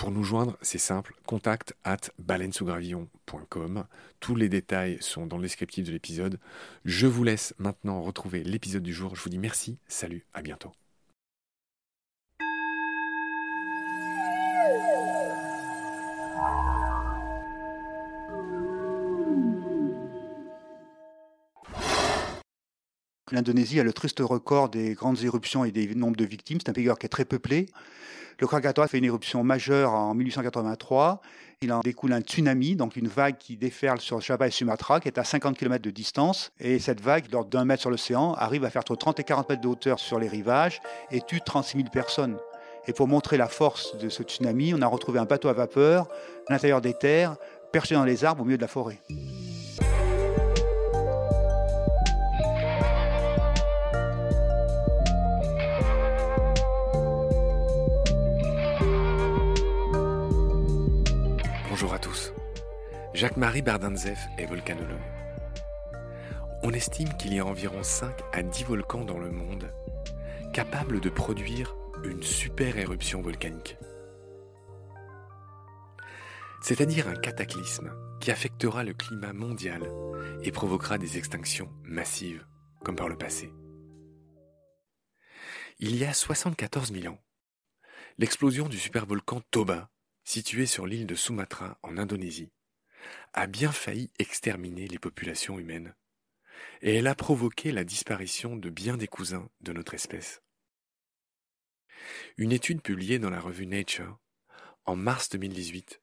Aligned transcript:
Pour 0.00 0.10
nous 0.10 0.24
joindre, 0.24 0.56
c'est 0.62 0.78
simple, 0.78 1.14
contact 1.26 1.74
at 1.84 1.98
baleinesougravillon.com. 2.18 3.84
Tous 4.18 4.34
les 4.34 4.48
détails 4.48 4.96
sont 5.02 5.26
dans 5.26 5.36
le 5.36 5.42
descriptif 5.42 5.84
de 5.84 5.92
l'épisode. 5.92 6.38
Je 6.86 7.06
vous 7.06 7.22
laisse 7.22 7.52
maintenant 7.58 8.00
retrouver 8.00 8.42
l'épisode 8.42 8.82
du 8.82 8.94
jour. 8.94 9.14
Je 9.14 9.22
vous 9.22 9.28
dis 9.28 9.36
merci, 9.36 9.76
salut, 9.88 10.24
à 10.32 10.40
bientôt. 10.40 10.72
L'Indonésie 23.32 23.78
a 23.78 23.84
le 23.84 23.92
triste 23.92 24.20
record 24.20 24.70
des 24.70 24.94
grandes 24.94 25.22
éruptions 25.24 25.66
et 25.66 25.70
des 25.70 25.94
nombres 25.94 26.16
de 26.16 26.24
victimes. 26.24 26.58
C'est 26.58 26.70
un 26.70 26.72
pays 26.72 26.88
qui 26.98 27.04
est 27.04 27.10
très 27.10 27.26
peuplé. 27.26 27.66
Le 28.40 28.46
Krakatoa 28.46 28.88
fait 28.88 28.96
une 28.96 29.04
éruption 29.04 29.44
majeure 29.44 29.92
en 29.92 30.14
1883. 30.14 31.20
Il 31.60 31.70
en 31.74 31.80
découle 31.80 32.14
un 32.14 32.22
tsunami, 32.22 32.74
donc 32.74 32.96
une 32.96 33.06
vague 33.06 33.36
qui 33.36 33.58
déferle 33.58 34.00
sur 34.00 34.22
Java 34.22 34.46
et 34.46 34.50
Sumatra, 34.50 34.98
qui 34.98 35.08
est 35.08 35.18
à 35.18 35.24
50 35.24 35.58
km 35.58 35.84
de 35.84 35.90
distance. 35.90 36.50
Et 36.58 36.78
cette 36.78 37.02
vague, 37.02 37.30
lors 37.30 37.44
d'un 37.44 37.66
mètre 37.66 37.82
sur 37.82 37.90
l'océan, 37.90 38.32
arrive 38.32 38.64
à 38.64 38.70
faire 38.70 38.80
entre 38.80 38.96
30 38.96 39.20
et 39.20 39.24
40 39.24 39.50
mètres 39.50 39.60
de 39.60 39.68
hauteur 39.68 39.98
sur 39.98 40.18
les 40.18 40.28
rivages 40.28 40.80
et 41.10 41.20
tue 41.20 41.42
36 41.44 41.76
000 41.76 41.90
personnes. 41.90 42.38
Et 42.86 42.94
pour 42.94 43.08
montrer 43.08 43.36
la 43.36 43.46
force 43.46 43.98
de 43.98 44.08
ce 44.08 44.22
tsunami, 44.22 44.72
on 44.72 44.80
a 44.80 44.86
retrouvé 44.86 45.18
un 45.18 45.26
bateau 45.26 45.48
à 45.48 45.52
vapeur 45.52 46.08
à 46.48 46.54
l'intérieur 46.54 46.80
des 46.80 46.94
terres, 46.94 47.36
perché 47.72 47.94
dans 47.94 48.04
les 48.04 48.24
arbres 48.24 48.40
au 48.40 48.44
milieu 48.46 48.56
de 48.56 48.62
la 48.62 48.68
forêt. 48.68 49.00
Jacques-Marie 63.20 63.60
Bardanzev 63.60 64.18
est 64.38 64.46
volcanologue. 64.46 64.96
On 66.62 66.72
estime 66.72 67.14
qu'il 67.18 67.34
y 67.34 67.38
a 67.38 67.44
environ 67.44 67.82
5 67.82 68.18
à 68.32 68.42
10 68.42 68.64
volcans 68.64 69.04
dans 69.04 69.18
le 69.18 69.30
monde 69.30 69.70
capables 70.54 71.00
de 71.00 71.10
produire 71.10 71.76
une 72.02 72.22
super 72.22 72.78
éruption 72.78 73.20
volcanique. 73.20 73.76
C'est-à-dire 76.62 77.08
un 77.08 77.14
cataclysme 77.14 77.92
qui 78.22 78.30
affectera 78.30 78.84
le 78.84 78.94
climat 78.94 79.34
mondial 79.34 79.82
et 80.42 80.50
provoquera 80.50 80.96
des 80.96 81.18
extinctions 81.18 81.70
massives, 81.82 82.46
comme 82.82 82.96
par 82.96 83.10
le 83.10 83.18
passé. 83.18 83.52
Il 85.78 85.94
y 85.94 86.06
a 86.06 86.14
74 86.14 86.90
000 86.90 87.12
ans, 87.12 87.18
l'explosion 88.16 88.66
du 88.66 88.78
supervolcan 88.78 89.42
Toba 89.50 89.90
située 90.24 90.64
sur 90.64 90.86
l'île 90.86 91.06
de 91.06 91.14
Sumatra 91.14 91.78
en 91.82 91.98
Indonésie, 91.98 92.50
a 93.32 93.46
bien 93.46 93.72
failli 93.72 94.10
exterminer 94.18 94.88
les 94.88 94.98
populations 94.98 95.58
humaines, 95.58 95.94
et 96.82 96.96
elle 96.96 97.06
a 97.06 97.14
provoqué 97.14 97.72
la 97.72 97.84
disparition 97.84 98.56
de 98.56 98.70
bien 98.70 98.96
des 98.96 99.08
cousins 99.08 99.48
de 99.60 99.72
notre 99.72 99.94
espèce. 99.94 100.42
Une 102.36 102.52
étude 102.52 102.82
publiée 102.82 103.18
dans 103.18 103.30
la 103.30 103.40
revue 103.40 103.66
Nature, 103.66 104.18
en 104.84 104.96
mars 104.96 105.28
2018, 105.30 106.00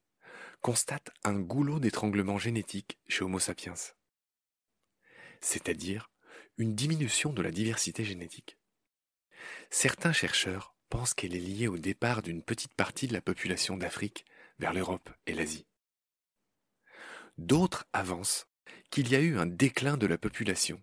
constate 0.61 1.11
un 1.23 1.39
goulot 1.39 1.79
d'étranglement 1.79 2.37
génétique 2.37 2.97
chez 3.07 3.23
Homo 3.23 3.39
sapiens, 3.39 3.73
c'est-à-dire 5.41 6.09
une 6.57 6.75
diminution 6.75 7.33
de 7.33 7.41
la 7.41 7.51
diversité 7.51 8.03
génétique. 8.03 8.57
Certains 9.69 10.13
chercheurs 10.13 10.75
pense 10.89 11.13
qu'elle 11.13 11.35
est 11.35 11.39
liée 11.39 11.67
au 11.67 11.77
départ 11.77 12.21
d'une 12.21 12.41
petite 12.41 12.73
partie 12.73 13.07
de 13.07 13.13
la 13.13 13.21
population 13.21 13.77
d'Afrique 13.77 14.25
vers 14.59 14.73
l'Europe 14.73 15.09
et 15.25 15.33
l'Asie. 15.33 15.67
D'autres 17.37 17.85
avancent 17.93 18.47
qu'il 18.89 19.09
y 19.09 19.15
a 19.15 19.19
eu 19.19 19.37
un 19.37 19.45
déclin 19.45 19.97
de 19.97 20.07
la 20.07 20.17
population 20.17 20.81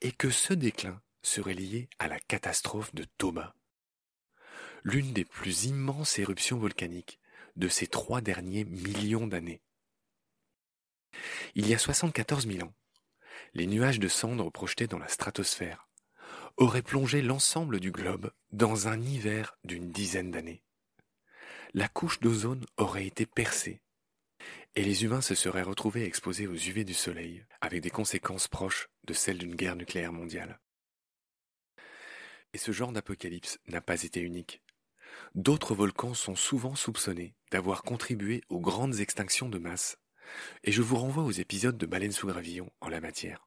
et 0.00 0.12
que 0.12 0.30
ce 0.30 0.52
déclin 0.52 1.00
serait 1.22 1.54
lié 1.54 1.88
à 1.98 2.08
la 2.08 2.18
catastrophe 2.18 2.94
de 2.94 3.04
Toba, 3.16 3.54
l'une 4.82 5.12
des 5.12 5.24
plus 5.24 5.64
immenses 5.64 6.18
éruptions 6.18 6.58
volcaniques 6.58 7.18
de 7.56 7.68
ces 7.68 7.86
trois 7.86 8.20
derniers 8.20 8.64
millions 8.64 9.26
d'années. 9.26 9.62
Il 11.54 11.66
y 11.66 11.74
a 11.74 11.78
74 11.78 12.46
000 12.46 12.66
ans, 12.66 12.74
les 13.54 13.66
nuages 13.66 14.00
de 14.00 14.08
cendres 14.08 14.50
projetés 14.50 14.86
dans 14.86 14.98
la 14.98 15.08
stratosphère 15.08 15.88
aurait 16.56 16.82
plongé 16.82 17.22
l'ensemble 17.22 17.80
du 17.80 17.90
globe 17.90 18.30
dans 18.52 18.88
un 18.88 19.00
hiver 19.00 19.56
d'une 19.64 19.90
dizaine 19.90 20.30
d'années. 20.30 20.62
La 21.72 21.88
couche 21.88 22.20
d'ozone 22.20 22.64
aurait 22.76 23.06
été 23.06 23.26
percée 23.26 23.80
et 24.76 24.82
les 24.82 25.04
humains 25.04 25.20
se 25.20 25.34
seraient 25.34 25.62
retrouvés 25.62 26.04
exposés 26.04 26.46
aux 26.46 26.56
UV 26.56 26.84
du 26.84 26.94
Soleil, 26.94 27.44
avec 27.60 27.80
des 27.80 27.90
conséquences 27.90 28.48
proches 28.48 28.88
de 29.04 29.12
celles 29.12 29.38
d'une 29.38 29.54
guerre 29.54 29.76
nucléaire 29.76 30.12
mondiale. 30.12 30.60
Et 32.52 32.58
ce 32.58 32.72
genre 32.72 32.92
d'apocalypse 32.92 33.58
n'a 33.68 33.80
pas 33.80 34.02
été 34.02 34.20
unique. 34.20 34.62
D'autres 35.34 35.74
volcans 35.74 36.14
sont 36.14 36.34
souvent 36.34 36.74
soupçonnés 36.74 37.34
d'avoir 37.52 37.82
contribué 37.82 38.42
aux 38.48 38.60
grandes 38.60 38.98
extinctions 38.98 39.48
de 39.48 39.58
masse, 39.58 39.98
et 40.64 40.72
je 40.72 40.82
vous 40.82 40.96
renvoie 40.96 41.24
aux 41.24 41.30
épisodes 41.30 41.78
de 41.78 41.86
Baleine 41.86 42.12
sous 42.12 42.26
gravillon 42.26 42.70
en 42.80 42.88
la 42.88 43.00
matière. 43.00 43.46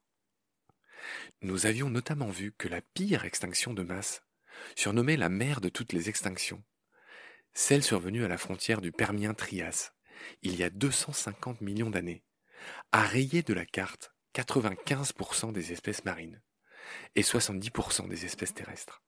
Nous 1.42 1.66
avions 1.66 1.90
notamment 1.90 2.30
vu 2.30 2.52
que 2.52 2.68
la 2.68 2.80
pire 2.80 3.24
extinction 3.24 3.74
de 3.74 3.82
masse, 3.82 4.22
surnommée 4.76 5.16
la 5.16 5.28
mère 5.28 5.60
de 5.60 5.68
toutes 5.68 5.92
les 5.92 6.08
extinctions, 6.08 6.62
celle 7.52 7.82
survenue 7.82 8.24
à 8.24 8.28
la 8.28 8.38
frontière 8.38 8.80
du 8.80 8.92
Permien-Trias, 8.92 9.92
il 10.42 10.56
y 10.56 10.62
a 10.62 10.70
250 10.70 11.60
millions 11.60 11.90
d'années, 11.90 12.24
a 12.92 13.02
rayé 13.02 13.42
de 13.42 13.54
la 13.54 13.66
carte 13.66 14.12
95% 14.34 15.52
des 15.52 15.72
espèces 15.72 16.04
marines 16.04 16.40
et 17.14 17.22
70% 17.22 18.08
des 18.08 18.24
espèces 18.24 18.54
terrestres. 18.54 19.02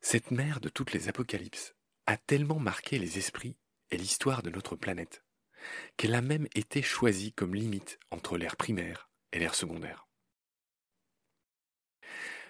Cette 0.00 0.30
mer 0.30 0.60
de 0.60 0.68
toutes 0.68 0.92
les 0.92 1.08
apocalypses 1.08 1.74
a 2.06 2.16
tellement 2.16 2.58
marqué 2.58 2.98
les 2.98 3.18
esprits 3.18 3.56
et 3.90 3.96
l'histoire 3.96 4.42
de 4.42 4.50
notre 4.50 4.76
planète 4.76 5.24
qu'elle 5.96 6.14
a 6.14 6.22
même 6.22 6.46
été 6.54 6.82
choisie 6.82 7.32
comme 7.32 7.54
limite 7.54 7.98
entre 8.10 8.38
l'ère 8.38 8.56
primaire 8.56 9.10
et 9.32 9.38
l'ère 9.38 9.54
secondaire. 9.54 10.08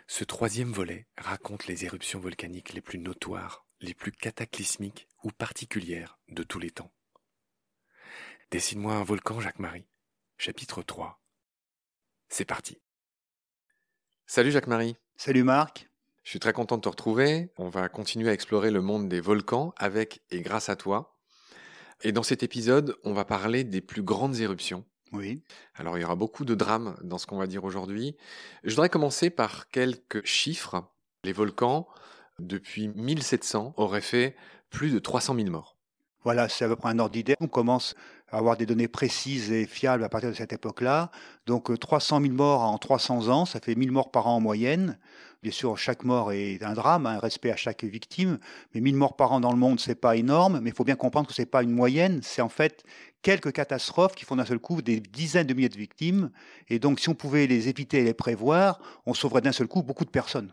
Ce 0.07 0.25
troisième 0.25 0.73
volet 0.73 1.07
raconte 1.17 1.67
les 1.67 1.85
éruptions 1.85 2.21
volcaniques 2.21 2.73
les 2.73 2.81
plus 2.81 2.99
notoires, 2.99 3.67
les 3.81 3.95
plus 3.95 4.13
cataclysmiques 4.13 5.09
ou 5.23 5.31
particulières 5.31 6.19
de 6.29 6.43
tous 6.43 6.59
les 6.59 6.71
temps. 6.71 6.93
Dessine-moi 8.51 8.95
un 8.95 9.05
volcan, 9.05 9.41
Jacques-Marie. 9.41 9.87
Chapitre 10.37 10.83
3. 10.83 11.21
C'est 12.29 12.45
parti. 12.45 12.81
Salut 14.27 14.51
Jacques-Marie. 14.51 14.97
Salut 15.17 15.45
Marc. 15.45 15.91
Je 16.23 16.31
suis 16.31 16.41
très 16.41 16.53
content 16.53 16.77
de 16.77 16.83
te 16.83 16.89
retrouver. 16.89 17.51
On 17.57 17.69
va 17.69 17.89
continuer 17.89 18.31
à 18.31 18.33
explorer 18.33 18.71
le 18.71 18.83
monde 18.83 19.09
des 19.09 19.21
volcans 19.21 19.73
avec 19.77 20.23
et 20.31 20.43
grâce 20.43 20.69
à 20.69 20.77
toi. 20.77 21.19
Et 22.03 22.13
dans 22.13 22.23
cet 22.23 22.43
épisode, 22.43 22.97
on 23.05 23.13
va 23.13 23.25
parler 23.25 23.65
des 23.65 23.81
plus 23.81 24.03
grandes 24.03 24.39
éruptions. 24.41 24.85
Oui. 25.13 25.43
Alors 25.75 25.97
il 25.97 26.03
y 26.03 26.05
aura 26.05 26.17
beaucoup 26.17 26.45
de 26.45 26.55
drames 26.55 26.97
dans 27.03 27.19
ce 27.19 27.27
qu'on 27.27 27.39
va 27.39 27.47
dire 27.47 27.65
aujourd'hui. 27.65 28.17
Je 28.63 28.71
voudrais 28.71 28.91
commencer 28.91 29.31
par 29.31 29.71
quelques 29.71 30.25
chiffres. 30.25 30.93
Les 31.25 31.33
volcans, 31.33 31.89
depuis 32.39 32.89
1700, 32.89 33.75
auraient 33.77 34.01
fait 34.01 34.37
plus 34.71 34.93
de 34.93 34.99
300 34.99 35.35
000 35.35 35.51
morts. 35.51 35.77
Voilà, 36.25 36.49
c'est 36.49 36.65
à 36.65 36.69
peu 36.69 36.77
près 36.77 36.91
un 36.91 36.99
ordre 36.99 37.13
d'idée. 37.13 37.37
On 37.41 37.47
commence 37.47 37.95
à 38.31 38.39
avoir 38.39 38.57
des 38.57 38.67
données 38.67 38.89
précises 38.89 39.51
et 39.53 39.67
fiables 39.67 40.05
à 40.05 40.09
partir 40.09 40.31
de 40.31 40.35
cette 40.35 40.53
époque-là. 40.53 41.11
Donc 41.47 41.79
300 41.79 42.21
000 42.21 42.35
morts 42.35 42.63
en 42.63 42.77
300 42.77 43.29
ans, 43.29 43.45
ça 43.47 43.61
fait 43.61 43.75
1000 43.75 43.93
morts 43.93 44.11
par 44.11 44.27
an 44.27 44.37
en 44.37 44.41
moyenne. 44.41 44.99
Bien 45.43 45.53
sûr, 45.53 45.79
chaque 45.79 46.03
mort 46.05 46.33
est 46.33 46.63
un 46.65 46.75
drame, 46.75 47.07
un 47.07 47.21
respect 47.21 47.53
à 47.53 47.57
chaque 47.57 47.85
victime, 47.85 48.39
mais 48.75 48.81
1000 48.81 48.97
morts 48.97 49.15
par 49.15 49.31
an 49.31 49.39
dans 49.39 49.53
le 49.53 49.59
monde, 49.59 49.79
c'est 49.79 49.95
pas 49.95 50.17
énorme, 50.17 50.59
mais 50.61 50.71
il 50.71 50.77
faut 50.77 50.85
bien 50.85 50.97
comprendre 50.97 51.29
que 51.29 51.35
c'est 51.35 51.47
pas 51.47 51.63
une 51.63 51.71
moyenne, 51.71 52.21
c'est 52.25 52.43
en 52.43 52.49
fait 52.49 52.83
quelques 53.23 53.53
catastrophes 53.53 54.17
qui 54.17 54.25
font 54.25 54.35
d'un 54.37 54.45
seul 54.45 54.59
coup 54.59 54.83
des 54.83 54.99
dizaines 54.99 55.47
de 55.47 55.55
milliers 55.55 55.69
de 55.69 55.79
victimes. 55.79 56.31
Et 56.69 56.81
donc, 56.81 56.99
si 56.99 57.09
on 57.09 57.15
pouvait 57.15 57.47
les 57.47 57.69
éviter 57.69 58.01
et 58.01 58.05
les 58.05 58.15
prévoir, 58.15 58.81
on 59.07 59.15
sauverait 59.15 59.41
d'un 59.41 59.53
seul 59.53 59.69
coup 59.69 59.85
beaucoup 59.85 60.05
de 60.05 60.11
personnes. 60.11 60.53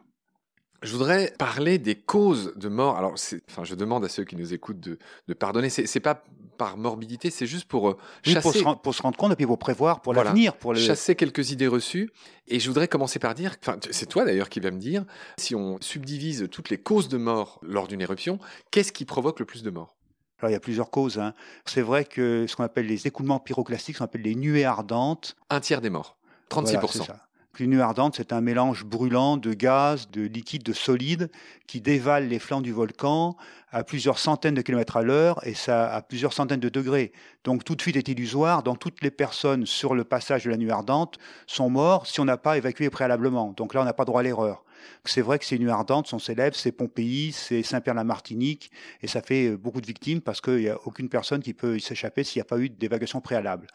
Je 0.85 0.91
voudrais 0.91 1.33
parler 1.37 1.77
des 1.77 1.95
causes 1.95 2.53
de 2.55 2.69
mort. 2.69 2.97
Alors, 2.97 3.15
enfin, 3.49 3.63
je 3.63 3.75
demande 3.75 4.05
à 4.05 4.09
ceux 4.09 4.23
qui 4.23 4.35
nous 4.35 4.53
écoutent 4.53 4.79
de, 4.79 4.97
de 5.27 5.33
pardonner. 5.33 5.69
C'est, 5.69 5.87
c'est 5.87 5.99
pas 5.99 6.23
par 6.57 6.77
morbidité, 6.77 7.29
c'est 7.29 7.45
juste 7.45 7.67
pour 7.67 7.89
euh, 7.89 7.97
chasser. 8.23 8.41
pour, 8.41 8.53
se 8.53 8.63
rendre, 8.63 8.79
pour, 8.79 8.95
se 8.95 9.01
rendre, 9.01 9.17
compte 9.17 9.33
et 9.33 9.35
puis 9.35 9.45
pour 9.45 9.59
prévoir 9.59 10.01
pour 10.01 10.13
l'avenir. 10.13 10.55
Pour 10.55 10.73
le... 10.73 10.79
Chasser 10.79 11.15
quelques 11.15 11.51
idées 11.51 11.67
reçues. 11.67 12.11
Et 12.47 12.59
je 12.59 12.67
voudrais 12.69 12.87
commencer 12.87 13.19
par 13.19 13.33
dire, 13.33 13.55
enfin, 13.61 13.77
c'est 13.91 14.05
toi 14.05 14.23
d'ailleurs 14.23 14.49
qui 14.49 14.59
vas 14.59 14.71
me 14.71 14.79
dire, 14.79 15.03
si 15.37 15.55
on 15.55 15.77
subdivise 15.81 16.47
toutes 16.49 16.69
les 16.69 16.77
causes 16.77 17.09
de 17.09 17.17
mort 17.17 17.59
lors 17.61 17.87
d'une 17.87 18.01
éruption, 18.01 18.39
qu'est-ce 18.71 18.91
qui 18.91 19.05
provoque 19.05 19.39
le 19.39 19.45
plus 19.45 19.63
de 19.63 19.69
morts? 19.69 19.95
Alors, 20.39 20.49
il 20.49 20.53
y 20.53 20.57
a 20.57 20.59
plusieurs 20.59 20.91
causes. 20.91 21.17
Hein. 21.17 21.33
C'est 21.65 21.81
vrai 21.81 22.05
que 22.05 22.45
ce 22.47 22.55
qu'on 22.55 22.63
appelle 22.63 22.87
les 22.87 23.07
écoulements 23.07 23.39
pyroclastiques, 23.39 23.95
ce 23.95 23.99
qu'on 23.99 24.05
appelle 24.05 24.21
les 24.21 24.35
nuées 24.35 24.65
ardentes. 24.65 25.35
Un 25.49 25.59
tiers 25.59 25.81
des 25.81 25.89
morts. 25.89 26.17
36%. 26.51 27.07
Une 27.07 27.13
nuée 27.61 27.81
ardente, 27.81 28.15
c'est 28.15 28.33
un 28.33 28.41
mélange 28.41 28.85
brûlant 28.85 29.37
de 29.37 29.53
gaz, 29.53 30.09
de 30.11 30.21
liquide, 30.21 30.63
de 30.63 30.73
solide 30.73 31.29
qui 31.67 31.81
dévale 31.81 32.27
les 32.27 32.39
flancs 32.39 32.61
du 32.61 32.71
volcan 32.71 33.35
à 33.71 33.83
plusieurs 33.83 34.19
centaines 34.19 34.53
de 34.53 34.61
kilomètres 34.61 34.97
à 34.97 35.01
l'heure 35.01 35.39
et 35.45 35.53
ça 35.53 35.93
à 35.93 36.01
plusieurs 36.01 36.33
centaines 36.33 36.59
de 36.59 36.69
degrés. 36.69 37.11
Donc 37.43 37.63
tout 37.63 37.75
de 37.75 37.81
suite 37.81 37.95
est 37.95 38.07
illusoire. 38.07 38.63
Donc 38.63 38.79
toutes 38.79 39.01
les 39.01 39.11
personnes 39.11 39.65
sur 39.65 39.95
le 39.95 40.03
passage 40.03 40.45
de 40.45 40.49
la 40.49 40.57
nuée 40.57 40.71
ardente 40.71 41.17
sont 41.47 41.69
mortes 41.69 42.07
si 42.07 42.19
on 42.19 42.25
n'a 42.25 42.37
pas 42.37 42.57
évacué 42.57 42.89
préalablement. 42.89 43.53
Donc 43.57 43.73
là, 43.73 43.81
on 43.81 43.85
n'a 43.85 43.93
pas 43.93 44.05
droit 44.05 44.21
à 44.21 44.23
l'erreur. 44.23 44.63
C'est 45.03 45.21
vrai 45.21 45.39
que 45.39 45.45
ces 45.45 45.57
nuées 45.57 45.71
ardentes 45.71 46.07
sont 46.07 46.19
célèbres, 46.19 46.55
c'est 46.55 46.71
Pompéi, 46.71 47.31
c'est 47.31 47.63
Saint-Pierre-la-Martinique, 47.63 48.71
et 49.01 49.07
ça 49.07 49.21
fait 49.21 49.55
beaucoup 49.57 49.81
de 49.81 49.85
victimes 49.87 50.21
parce 50.21 50.41
qu'il 50.41 50.57
n'y 50.57 50.69
a 50.69 50.77
aucune 50.85 51.09
personne 51.09 51.41
qui 51.41 51.53
peut 51.53 51.79
s'échapper 51.79 52.23
s'il 52.23 52.39
n'y 52.39 52.41
a 52.41 52.45
pas 52.45 52.59
eu 52.59 52.69
d'évacuation 52.69 53.21
préalable. 53.21 53.67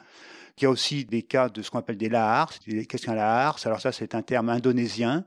Il 0.58 0.64
y 0.64 0.66
a 0.66 0.70
aussi 0.70 1.04
des 1.04 1.22
cas 1.22 1.48
de 1.48 1.62
ce 1.62 1.70
qu'on 1.70 1.78
appelle 1.78 1.96
des 1.96 2.08
lahars. 2.08 2.52
Qu'est-ce 2.88 3.06
qu'un 3.06 3.14
lahar 3.14 3.56
Alors 3.64 3.80
ça, 3.80 3.92
c'est 3.92 4.14
un 4.14 4.22
terme 4.22 4.48
indonésien. 4.48 5.24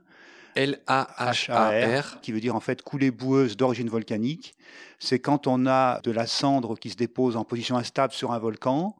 L-A-H-A-R. 0.54 2.20
Qui 2.20 2.32
veut 2.32 2.40
dire 2.40 2.54
en 2.54 2.60
fait 2.60 2.82
coulée 2.82 3.10
boueuse 3.10 3.56
d'origine 3.56 3.88
volcanique. 3.88 4.54
C'est 4.98 5.18
quand 5.18 5.46
on 5.46 5.66
a 5.66 6.00
de 6.02 6.10
la 6.10 6.26
cendre 6.26 6.76
qui 6.78 6.90
se 6.90 6.96
dépose 6.96 7.36
en 7.36 7.44
position 7.44 7.76
instable 7.76 8.12
sur 8.12 8.32
un 8.32 8.38
volcan 8.38 8.96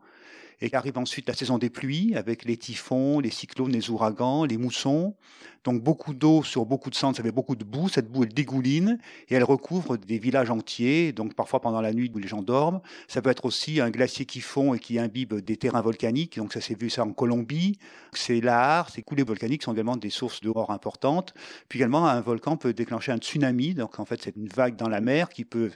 et 0.61 0.71
qu'arrive 0.71 0.99
ensuite 0.99 1.29
la 1.29 1.35
saison 1.35 1.59
des 1.59 1.71
pluies 1.71 2.17
avec 2.17 2.44
les 2.44 2.56
typhons, 2.56 3.21
les 3.21 3.31
cyclones, 3.31 3.73
les 3.73 3.91
ouragans, 3.91 4.44
les 4.44 4.56
moussons. 4.56 5.15
Donc 5.64 5.82
beaucoup 5.82 6.14
d'eau 6.14 6.43
sur 6.43 6.66
beaucoup 6.66 6.90
de 6.90 6.94
cendres, 6.94 7.16
ça 7.16 7.22
fait 7.22 7.32
beaucoup 7.32 7.56
de 7.56 7.64
boue. 7.64 7.88
Cette 7.88 8.11
boue, 8.11 8.25
elle 8.25 8.32
dégouline 8.32 8.99
et 9.28 9.34
elle 9.34 9.44
recouvre 9.44 9.96
des 9.96 10.19
villages 10.19 10.50
entiers, 10.50 11.12
donc 11.12 11.34
parfois 11.34 11.61
pendant 11.61 11.81
la 11.81 11.93
nuit 11.93 12.11
où 12.14 12.19
les 12.19 12.28
gens 12.28 12.43
dorment. 12.43 12.81
Ça 13.08 13.22
peut 13.22 13.31
être 13.31 13.44
aussi 13.44 13.81
un 13.81 13.90
glacier 13.90 14.26
qui 14.26 14.40
fond 14.40 14.75
et 14.75 14.78
qui 14.78 14.99
imbibe 14.99 15.34
des 15.34 15.56
terrains 15.56 15.81
volcaniques. 15.81 16.37
Donc 16.37 16.52
ça 16.52 16.61
s'est 16.61 16.75
vu 16.75 16.90
ça 16.90 17.05
en 17.05 17.12
Colombie. 17.12 17.78
C'est 18.12 18.40
l'art, 18.40 18.90
ces 18.90 19.02
coulées 19.02 19.22
volcaniques 19.22 19.62
sont 19.62 19.72
également 19.72 19.96
des 19.96 20.11
sources 20.11 20.43
mort 20.43 20.70
importantes. 20.70 21.34
Puis 21.69 21.78
également, 21.78 22.06
un 22.06 22.20
volcan 22.20 22.56
peut 22.56 22.72
déclencher 22.72 23.12
un 23.12 23.19
tsunami. 23.19 23.75
Donc 23.75 23.99
en 23.99 24.05
fait, 24.05 24.20
c'est 24.22 24.37
une 24.37 24.49
vague 24.49 24.76
dans 24.76 24.88
la 24.88 25.00
mer 25.00 25.28
qui 25.31 25.44
peut 25.44 25.70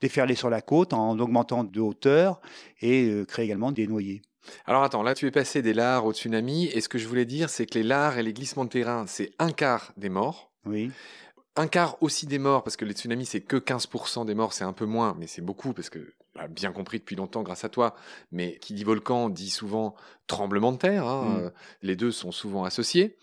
déferler 0.00 0.34
sur 0.34 0.50
la 0.50 0.60
côte 0.60 0.92
en 0.92 1.18
augmentant 1.18 1.64
de 1.64 1.80
hauteur 1.80 2.40
et 2.80 3.08
euh, 3.08 3.24
créer 3.24 3.44
également 3.44 3.72
des 3.72 3.86
noyés. 3.86 4.22
Alors 4.66 4.82
attends, 4.82 5.02
là 5.02 5.14
tu 5.14 5.26
es 5.26 5.30
passé 5.30 5.62
des 5.62 5.74
lares 5.74 6.04
au 6.06 6.12
tsunami, 6.12 6.66
et 6.66 6.80
ce 6.80 6.88
que 6.88 6.98
je 6.98 7.06
voulais 7.08 7.24
dire, 7.24 7.50
c'est 7.50 7.66
que 7.66 7.78
les 7.78 7.84
lares 7.84 8.18
et 8.18 8.22
les 8.22 8.32
glissements 8.32 8.64
de 8.64 8.70
terrain, 8.70 9.06
c'est 9.06 9.32
un 9.38 9.52
quart 9.52 9.92
des 9.96 10.08
morts. 10.08 10.50
Oui. 10.66 10.90
Un 11.56 11.68
quart 11.68 11.96
aussi 12.02 12.26
des 12.26 12.38
morts, 12.38 12.64
parce 12.64 12.76
que 12.76 12.84
les 12.84 12.94
tsunamis, 12.94 13.26
c'est 13.26 13.40
que 13.40 13.56
15% 13.56 14.24
des 14.26 14.34
morts, 14.34 14.52
c'est 14.52 14.64
un 14.64 14.72
peu 14.72 14.86
moins, 14.86 15.14
mais 15.18 15.26
c'est 15.26 15.42
beaucoup, 15.42 15.72
parce 15.72 15.88
que, 15.88 16.12
bien 16.48 16.72
compris 16.72 16.98
depuis 16.98 17.16
longtemps 17.16 17.42
grâce 17.42 17.64
à 17.64 17.68
toi, 17.68 17.94
mais 18.32 18.58
qui 18.58 18.74
dit 18.74 18.84
volcan 18.84 19.28
dit 19.28 19.50
souvent 19.50 19.94
tremblement 20.26 20.72
de 20.72 20.78
terre, 20.78 21.06
hein, 21.06 21.24
mm. 21.24 21.36
euh, 21.38 21.50
les 21.82 21.96
deux 21.96 22.10
sont 22.10 22.32
souvent 22.32 22.64
associés. 22.64 23.16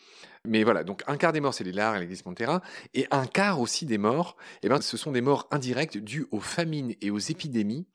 Mais 0.43 0.63
voilà, 0.63 0.83
donc 0.83 1.03
un 1.05 1.17
quart 1.17 1.33
des 1.33 1.39
morts, 1.39 1.53
c'est 1.53 1.63
les 1.63 1.71
larves 1.71 2.01
et 2.01 2.07
de 2.07 2.33
terrain, 2.33 2.61
et 2.95 3.05
un 3.11 3.27
quart 3.27 3.61
aussi 3.61 3.85
des 3.85 3.99
morts, 3.99 4.37
eh 4.63 4.69
ben, 4.69 4.81
ce 4.81 4.97
sont 4.97 5.11
des 5.11 5.21
morts 5.21 5.47
indirectes 5.51 5.99
dues 5.99 6.25
aux 6.31 6.39
famines 6.39 6.95
et 6.99 7.11
aux 7.11 7.19
épidémies, 7.19 7.85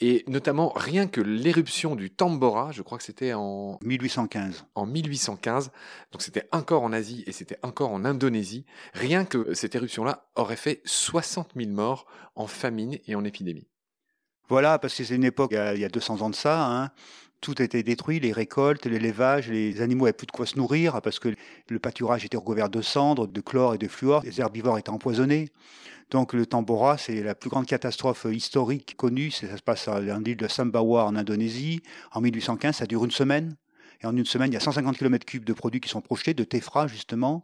et 0.00 0.22
notamment 0.26 0.72
rien 0.76 1.06
que 1.06 1.22
l'éruption 1.22 1.96
du 1.96 2.10
Tambora, 2.10 2.70
je 2.70 2.82
crois 2.82 2.98
que 2.98 3.04
c'était 3.04 3.32
en 3.32 3.78
1815. 3.82 4.66
En 4.74 4.84
1815, 4.84 5.70
donc 6.12 6.20
c'était 6.20 6.46
encore 6.52 6.82
en 6.82 6.92
Asie 6.92 7.24
et 7.26 7.32
c'était 7.32 7.58
encore 7.62 7.92
en 7.92 8.04
Indonésie. 8.04 8.66
Rien 8.92 9.24
que 9.24 9.54
cette 9.54 9.74
éruption-là 9.74 10.28
aurait 10.34 10.56
fait 10.56 10.82
60 10.84 11.52
000 11.56 11.70
morts 11.70 12.04
en 12.34 12.46
famine 12.46 12.98
et 13.06 13.14
en 13.14 13.24
épidémie. 13.24 13.68
Voilà, 14.48 14.78
parce 14.78 14.94
que 14.94 15.04
c'est 15.04 15.14
une 15.14 15.24
époque, 15.24 15.52
il 15.52 15.80
y 15.80 15.84
a 15.84 15.88
200 15.88 16.22
ans 16.22 16.30
de 16.30 16.34
ça, 16.34 16.66
hein, 16.66 16.90
tout 17.40 17.60
était 17.60 17.82
détruit, 17.82 18.20
les 18.20 18.32
récoltes, 18.32 18.86
l'élevage, 18.86 19.48
les 19.48 19.80
animaux 19.82 20.04
n'avaient 20.04 20.12
plus 20.12 20.26
de 20.26 20.32
quoi 20.32 20.46
se 20.46 20.56
nourrir 20.56 21.00
parce 21.02 21.18
que 21.18 21.34
le 21.68 21.78
pâturage 21.78 22.24
était 22.24 22.36
recouvert 22.36 22.68
de 22.68 22.80
cendres, 22.80 23.26
de 23.26 23.40
chlore 23.40 23.74
et 23.74 23.78
de 23.78 23.88
fluor, 23.88 24.22
les 24.24 24.40
herbivores 24.40 24.78
étaient 24.78 24.90
empoisonnés. 24.90 25.50
Donc 26.10 26.32
le 26.32 26.46
Tambora, 26.46 26.98
c'est 26.98 27.22
la 27.22 27.34
plus 27.34 27.50
grande 27.50 27.66
catastrophe 27.66 28.26
historique 28.30 28.96
connue, 28.96 29.32
ça 29.32 29.56
se 29.56 29.62
passe 29.62 29.88
dans 29.88 30.22
l'île 30.22 30.36
de 30.36 30.46
Sambawa 30.46 31.04
en 31.04 31.16
Indonésie. 31.16 31.82
En 32.12 32.20
1815, 32.20 32.76
ça 32.76 32.86
dure 32.86 33.04
une 33.04 33.10
semaine. 33.10 33.56
Et 34.02 34.06
en 34.06 34.16
une 34.16 34.26
semaine, 34.26 34.50
il 34.50 34.54
y 34.54 34.58
a 34.58 34.60
150 34.60 34.96
km3 34.96 35.42
de 35.42 35.52
produits 35.52 35.80
qui 35.80 35.88
sont 35.88 36.00
projetés, 36.00 36.34
de 36.34 36.44
Tefra 36.44 36.86
justement. 36.86 37.42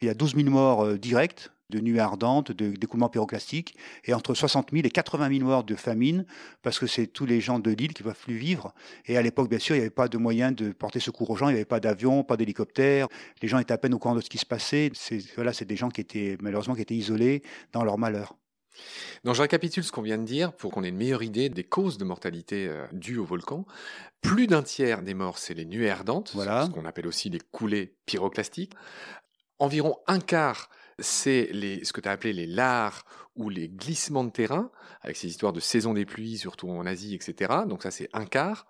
Il 0.00 0.06
y 0.06 0.10
a 0.10 0.14
12 0.14 0.36
000 0.36 0.48
morts 0.48 0.84
euh, 0.84 0.96
directs 0.96 1.50
de 1.70 1.80
nuées 1.80 2.00
ardentes, 2.00 2.52
d'écoulements 2.52 3.08
pyroclastiques, 3.08 3.76
et 4.04 4.14
entre 4.14 4.34
60 4.34 4.70
000 4.72 4.86
et 4.86 4.90
80 4.90 5.28
000 5.30 5.44
morts 5.44 5.64
de 5.64 5.74
famine, 5.74 6.24
parce 6.62 6.78
que 6.78 6.86
c'est 6.86 7.06
tous 7.06 7.26
les 7.26 7.40
gens 7.40 7.58
de 7.58 7.70
l'île 7.70 7.92
qui 7.92 8.02
ne 8.02 8.08
peuvent 8.08 8.20
plus 8.20 8.36
vivre. 8.36 8.72
Et 9.06 9.16
à 9.16 9.22
l'époque, 9.22 9.50
bien 9.50 9.58
sûr, 9.58 9.74
il 9.74 9.78
n'y 9.78 9.84
avait 9.84 9.90
pas 9.90 10.08
de 10.08 10.18
moyens 10.18 10.54
de 10.54 10.72
porter 10.72 11.00
secours 11.00 11.30
aux 11.30 11.36
gens, 11.36 11.48
il 11.48 11.52
n'y 11.52 11.58
avait 11.58 11.64
pas 11.64 11.80
d'avion, 11.80 12.24
pas 12.24 12.36
d'hélicoptère, 12.36 13.08
les 13.42 13.48
gens 13.48 13.58
étaient 13.58 13.72
à 13.72 13.78
peine 13.78 13.94
au 13.94 13.98
courant 13.98 14.14
de 14.14 14.20
ce 14.20 14.30
qui 14.30 14.38
se 14.38 14.46
passait. 14.46 14.90
C'est 14.94 15.18
voilà, 15.34 15.52
des 15.52 15.76
gens 15.76 15.90
qui 15.90 16.00
étaient 16.00 16.36
malheureusement 16.40 16.74
qui 16.74 16.82
étaient 16.82 16.94
isolés 16.94 17.42
dans 17.72 17.84
leur 17.84 17.98
malheur. 17.98 18.34
Donc 19.24 19.34
je 19.34 19.42
récapitule 19.42 19.82
ce 19.82 19.92
qu'on 19.92 20.02
vient 20.02 20.18
de 20.18 20.24
dire 20.24 20.52
pour 20.52 20.70
qu'on 20.72 20.84
ait 20.84 20.88
une 20.88 20.96
meilleure 20.96 21.22
idée 21.22 21.48
des 21.48 21.64
causes 21.64 21.98
de 21.98 22.04
mortalité 22.04 22.68
euh, 22.68 22.86
dues 22.92 23.18
au 23.18 23.24
volcan. 23.24 23.66
Plus 24.20 24.46
d'un 24.46 24.62
tiers 24.62 25.02
des 25.02 25.14
morts, 25.14 25.38
c'est 25.38 25.54
les 25.54 25.64
nuées 25.64 25.90
ardentes, 25.90 26.28
ce 26.28 26.70
qu'on 26.70 26.84
appelle 26.84 27.06
aussi 27.06 27.28
les 27.28 27.40
coulées 27.40 27.96
pyroclastiques. 28.06 28.74
Environ 29.58 29.96
un 30.06 30.20
quart, 30.20 30.70
c'est 30.98 31.50
ce 31.52 31.92
que 31.92 32.00
tu 32.00 32.08
as 32.08 32.12
appelé 32.12 32.32
les 32.32 32.46
lares 32.46 33.04
ou 33.36 33.50
les 33.50 33.68
glissements 33.68 34.24
de 34.24 34.30
terrain, 34.30 34.70
avec 35.00 35.16
ces 35.16 35.28
histoires 35.28 35.52
de 35.52 35.60
saison 35.60 35.94
des 35.94 36.04
pluies, 36.04 36.38
surtout 36.38 36.68
en 36.68 36.84
Asie, 36.86 37.14
etc. 37.14 37.60
Donc 37.68 37.84
ça, 37.84 37.90
c'est 37.90 38.08
un 38.12 38.24
quart. 38.24 38.66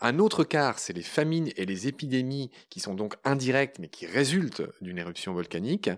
Un 0.00 0.18
autre 0.18 0.44
quart, 0.44 0.78
c'est 0.78 0.94
les 0.94 1.02
famines 1.02 1.50
et 1.56 1.66
les 1.66 1.86
épidémies 1.86 2.50
qui 2.70 2.80
sont 2.80 2.94
donc 2.94 3.16
indirectes, 3.24 3.78
mais 3.78 3.88
qui 3.88 4.06
résultent 4.06 4.62
d'une 4.80 4.98
éruption 4.98 5.34
volcanique. 5.34 5.90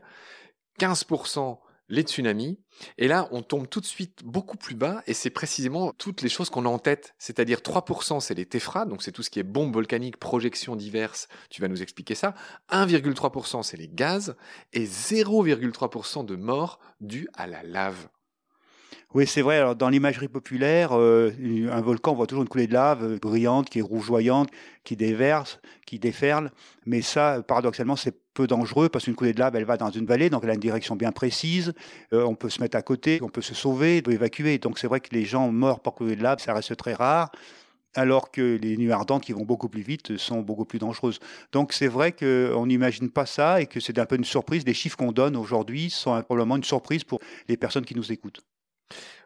15%, 0.80 1.58
les 1.88 2.02
tsunamis. 2.02 2.58
Et 2.96 3.08
là, 3.08 3.28
on 3.32 3.42
tombe 3.42 3.68
tout 3.68 3.80
de 3.80 3.86
suite 3.86 4.22
beaucoup 4.24 4.56
plus 4.56 4.74
bas, 4.74 5.02
et 5.06 5.14
c'est 5.14 5.30
précisément 5.30 5.92
toutes 5.92 6.22
les 6.22 6.28
choses 6.28 6.50
qu'on 6.50 6.66
a 6.66 6.68
en 6.68 6.78
tête. 6.78 7.14
C'est-à-dire 7.18 7.60
3%, 7.60 8.20
c'est 8.20 8.34
les 8.34 8.46
téphras, 8.46 8.84
donc 8.84 9.02
c'est 9.02 9.12
tout 9.12 9.22
ce 9.22 9.30
qui 9.30 9.40
est 9.40 9.44
bombes 9.44 9.74
volcaniques, 9.74 10.18
projections 10.18 10.76
diverses, 10.76 11.28
tu 11.50 11.60
vas 11.60 11.68
nous 11.68 11.82
expliquer 11.82 12.14
ça. 12.14 12.34
1,3%, 12.70 13.62
c'est 13.62 13.76
les 13.76 13.88
gaz, 13.88 14.36
et 14.72 14.86
0,3% 14.86 16.24
de 16.24 16.36
morts 16.36 16.78
dues 17.00 17.28
à 17.34 17.46
la 17.46 17.62
lave. 17.62 18.08
Oui, 19.14 19.26
c'est 19.26 19.40
vrai. 19.40 19.56
Alors, 19.56 19.74
dans 19.74 19.88
l'imagerie 19.88 20.28
populaire, 20.28 20.90
euh, 20.92 21.32
un 21.72 21.80
volcan, 21.80 22.12
on 22.12 22.14
voit 22.14 22.26
toujours 22.26 22.42
une 22.42 22.48
coulée 22.48 22.66
de 22.66 22.74
lave 22.74 23.02
euh, 23.02 23.18
brillante, 23.18 23.70
qui 23.70 23.78
est 23.78 23.82
rougeoyante, 23.82 24.50
qui 24.84 24.96
déverse, 24.96 25.60
qui 25.86 25.98
déferle. 25.98 26.50
Mais 26.84 27.00
ça, 27.00 27.42
paradoxalement, 27.42 27.96
c'est 27.96 28.14
peu 28.34 28.46
dangereux 28.46 28.90
parce 28.90 29.06
qu'une 29.06 29.14
coulée 29.14 29.32
de 29.32 29.40
lave, 29.40 29.56
elle 29.56 29.64
va 29.64 29.78
dans 29.78 29.88
une 29.90 30.04
vallée, 30.04 30.28
donc 30.28 30.44
elle 30.44 30.50
a 30.50 30.54
une 30.54 30.60
direction 30.60 30.94
bien 30.94 31.10
précise. 31.10 31.72
Euh, 32.12 32.22
on 32.24 32.34
peut 32.34 32.50
se 32.50 32.60
mettre 32.60 32.76
à 32.76 32.82
côté, 32.82 33.18
on 33.22 33.30
peut 33.30 33.40
se 33.40 33.54
sauver, 33.54 34.00
on 34.00 34.02
peut 34.02 34.12
évacuer. 34.12 34.58
Donc, 34.58 34.78
c'est 34.78 34.86
vrai 34.86 35.00
que 35.00 35.14
les 35.14 35.24
gens 35.24 35.50
morts 35.50 35.80
par 35.80 35.94
coulée 35.94 36.14
de 36.14 36.22
lave, 36.22 36.40
ça 36.40 36.52
reste 36.52 36.76
très 36.76 36.92
rare 36.92 37.32
alors 37.94 38.30
que 38.30 38.58
les 38.60 38.76
nuits 38.76 38.92
ardentes 38.92 39.24
qui 39.24 39.32
vont 39.32 39.46
beaucoup 39.46 39.70
plus 39.70 39.80
vite 39.80 40.18
sont 40.18 40.42
beaucoup 40.42 40.66
plus 40.66 40.78
dangereuses. 40.78 41.18
Donc 41.52 41.72
c'est 41.72 41.88
vrai 41.88 42.12
qu'on 42.12 42.66
n'imagine 42.66 43.10
pas 43.10 43.24
ça 43.24 43.62
et 43.62 43.66
que 43.66 43.80
c'est 43.80 43.98
un 43.98 44.04
peu 44.04 44.16
une 44.16 44.24
surprise. 44.24 44.64
Les 44.66 44.74
chiffres 44.74 44.98
qu'on 44.98 45.10
donne 45.10 45.36
aujourd'hui 45.36 45.88
sont 45.88 46.22
probablement 46.22 46.56
une 46.56 46.64
surprise 46.64 47.02
pour 47.02 47.18
les 47.48 47.56
personnes 47.56 47.86
qui 47.86 47.96
nous 47.96 48.12
écoutent. 48.12 48.42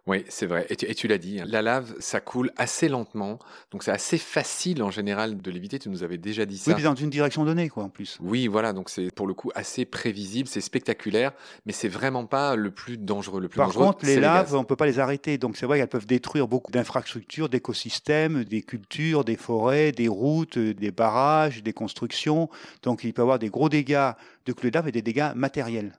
Oui, 0.09 0.25
c'est 0.29 0.47
vrai. 0.47 0.67
Et 0.69 0.95
tu, 0.97 1.07
l'as 1.07 1.19
dit, 1.19 1.39
hein, 1.39 1.45
la 1.47 1.63
lave, 1.63 1.95
ça 2.01 2.21
coule 2.21 2.51
assez 2.57 2.89
lentement. 2.89 3.39
Donc, 3.71 3.85
c'est 3.85 3.93
assez 3.93 4.19
facile 4.19 4.83
en 4.83 4.91
général 4.91 5.41
de 5.41 5.51
l'éviter. 5.51 5.79
Tu 5.79 5.89
nous 5.91 6.03
avais 6.03 6.19
déjà 6.19 6.45
dit 6.45 6.59
ça. 6.59 6.73
Oui, 6.73 6.75
puis 6.75 6.83
dans 6.83 6.97
une 6.97 7.11
direction 7.11 7.45
donnée, 7.45 7.69
quoi, 7.69 7.85
en 7.85 7.89
plus. 7.89 8.19
Oui, 8.21 8.49
voilà. 8.49 8.73
Donc, 8.73 8.91
c'est 8.91 9.15
pour 9.15 9.29
le 9.29 9.35
coup 9.35 9.53
assez 9.55 9.85
prévisible, 9.85 10.49
c'est 10.49 10.61
spectaculaire, 10.61 11.31
mais 11.67 11.73
c'est 11.73 11.89
vraiment 11.89 12.27
pas 12.27 12.57
le 12.57 12.73
plus 12.73 12.99
dangereux. 12.99 13.41
Le 13.41 13.49
plus 13.49 13.59
Par 13.59 13.69
dangereux, 13.69 13.87
contre, 13.87 14.05
les 14.07 14.19
laves, 14.19 14.57
on 14.57 14.65
peut 14.65 14.75
pas 14.75 14.87
les 14.87 14.99
arrêter. 14.99 15.39
Donc, 15.39 15.57
c'est 15.57 15.67
vrai 15.67 15.79
qu'elles 15.79 15.89
peuvent 15.89 16.07
détruire 16.07 16.49
beaucoup 16.49 16.73
d'infrastructures, 16.73 17.49
d'écosystèmes, 17.49 18.43
des 18.43 18.63
cultures, 18.63 19.25
des 19.25 19.37
forêts, 19.37 19.93
des 19.93 20.09
routes, 20.09 20.59
des 20.59 20.91
barrages, 20.91 21.63
des 21.63 21.73
constructions. 21.73 22.49
Donc, 22.83 23.05
il 23.05 23.13
peut 23.13 23.23
y 23.23 23.25
avoir 23.25 23.39
des 23.39 23.51
gros 23.51 23.69
dégâts 23.69 24.11
de 24.47 24.53
clés 24.53 24.73
de 24.73 24.83
et 24.89 24.93
des 24.93 25.03
dégâts 25.03 25.31
matériels. 25.37 25.93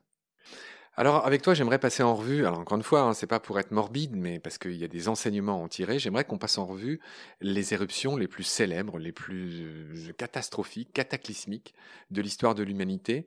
Alors 0.96 1.26
avec 1.26 1.42
toi, 1.42 1.54
j'aimerais 1.54 1.80
passer 1.80 2.04
en 2.04 2.14
revue. 2.14 2.46
Alors 2.46 2.60
encore 2.60 2.76
une 2.76 2.84
fois, 2.84 3.00
hein, 3.00 3.14
c'est 3.14 3.26
pas 3.26 3.40
pour 3.40 3.58
être 3.58 3.72
morbide, 3.72 4.14
mais 4.14 4.38
parce 4.38 4.58
qu'il 4.58 4.76
y 4.76 4.84
a 4.84 4.88
des 4.88 5.08
enseignements 5.08 5.60
à 5.60 5.64
en 5.64 5.66
tirer. 5.66 5.98
J'aimerais 5.98 6.24
qu'on 6.24 6.38
passe 6.38 6.56
en 6.56 6.66
revue 6.66 7.00
les 7.40 7.74
éruptions 7.74 8.16
les 8.16 8.28
plus 8.28 8.44
célèbres, 8.44 8.98
les 8.98 9.10
plus 9.10 9.62
euh, 9.62 10.12
catastrophiques, 10.16 10.92
cataclysmiques 10.92 11.74
de 12.12 12.22
l'histoire 12.22 12.54
de 12.54 12.62
l'humanité. 12.62 13.26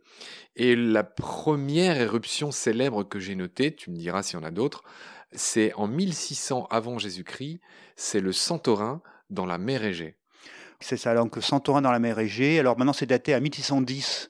Et 0.56 0.78
la 0.78 1.04
première 1.04 2.00
éruption 2.00 2.52
célèbre 2.52 3.04
que 3.04 3.20
j'ai 3.20 3.36
notée, 3.36 3.76
tu 3.76 3.92
me 3.92 3.98
diras 3.98 4.24
s'il 4.24 4.40
y 4.40 4.42
en 4.42 4.46
a 4.46 4.52
d'autres, 4.52 4.86
c'est 5.34 5.74
en 5.74 5.88
1600 5.88 6.68
avant 6.70 6.98
Jésus-Christ. 6.98 7.60
C'est 7.98 8.22
le 8.22 8.32
Santorin 8.32 9.02
dans 9.30 9.46
la 9.46 9.58
mer 9.58 9.84
Égée. 9.84 10.16
C'est 10.80 10.96
ça, 10.96 11.14
donc 11.16 11.36
Santorin 11.42 11.82
dans 11.82 11.92
la 11.92 12.00
mer 12.00 12.18
Égée. 12.18 12.60
Alors 12.60 12.78
maintenant, 12.78 12.94
c'est 12.94 13.08
daté 13.08 13.34
à 13.34 13.42
1610 13.42 14.30